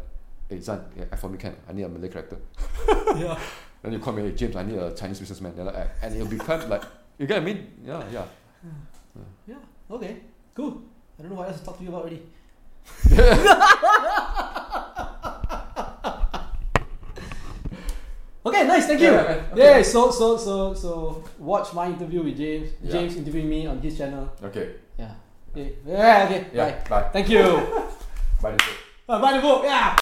[0.49, 2.37] hey Zan, yeah, act for me can I need a Malay character.
[3.17, 3.39] yeah.
[3.81, 5.55] Then you call me, hey James, I need a Chinese businessman.
[5.55, 6.83] Then I act, and it'll become like
[7.17, 7.71] you get what I mean?
[7.83, 8.25] Yeah, yeah.
[9.47, 9.55] Yeah.
[9.89, 10.17] Okay.
[10.55, 10.81] Cool.
[11.17, 12.21] I don't know what else to talk to you about already.
[18.45, 18.87] okay, nice.
[18.87, 19.11] Thank you.
[19.11, 19.21] Yeah.
[19.51, 19.55] Okay.
[19.55, 19.81] Yeah.
[19.83, 22.69] So so so so watch my interview with James.
[22.81, 22.91] Yeah.
[22.91, 24.31] James interviewing me on his channel.
[24.43, 24.75] Okay.
[24.97, 25.13] Yeah.
[25.51, 25.75] Okay.
[25.85, 26.25] Yeah.
[26.25, 26.45] Okay.
[26.53, 26.65] Yeah.
[26.65, 26.89] Bye.
[26.89, 27.09] Bye.
[27.13, 27.43] Thank you.
[28.41, 28.57] Bye.
[29.07, 29.63] Uh, buy the book.
[29.63, 30.00] Yeah.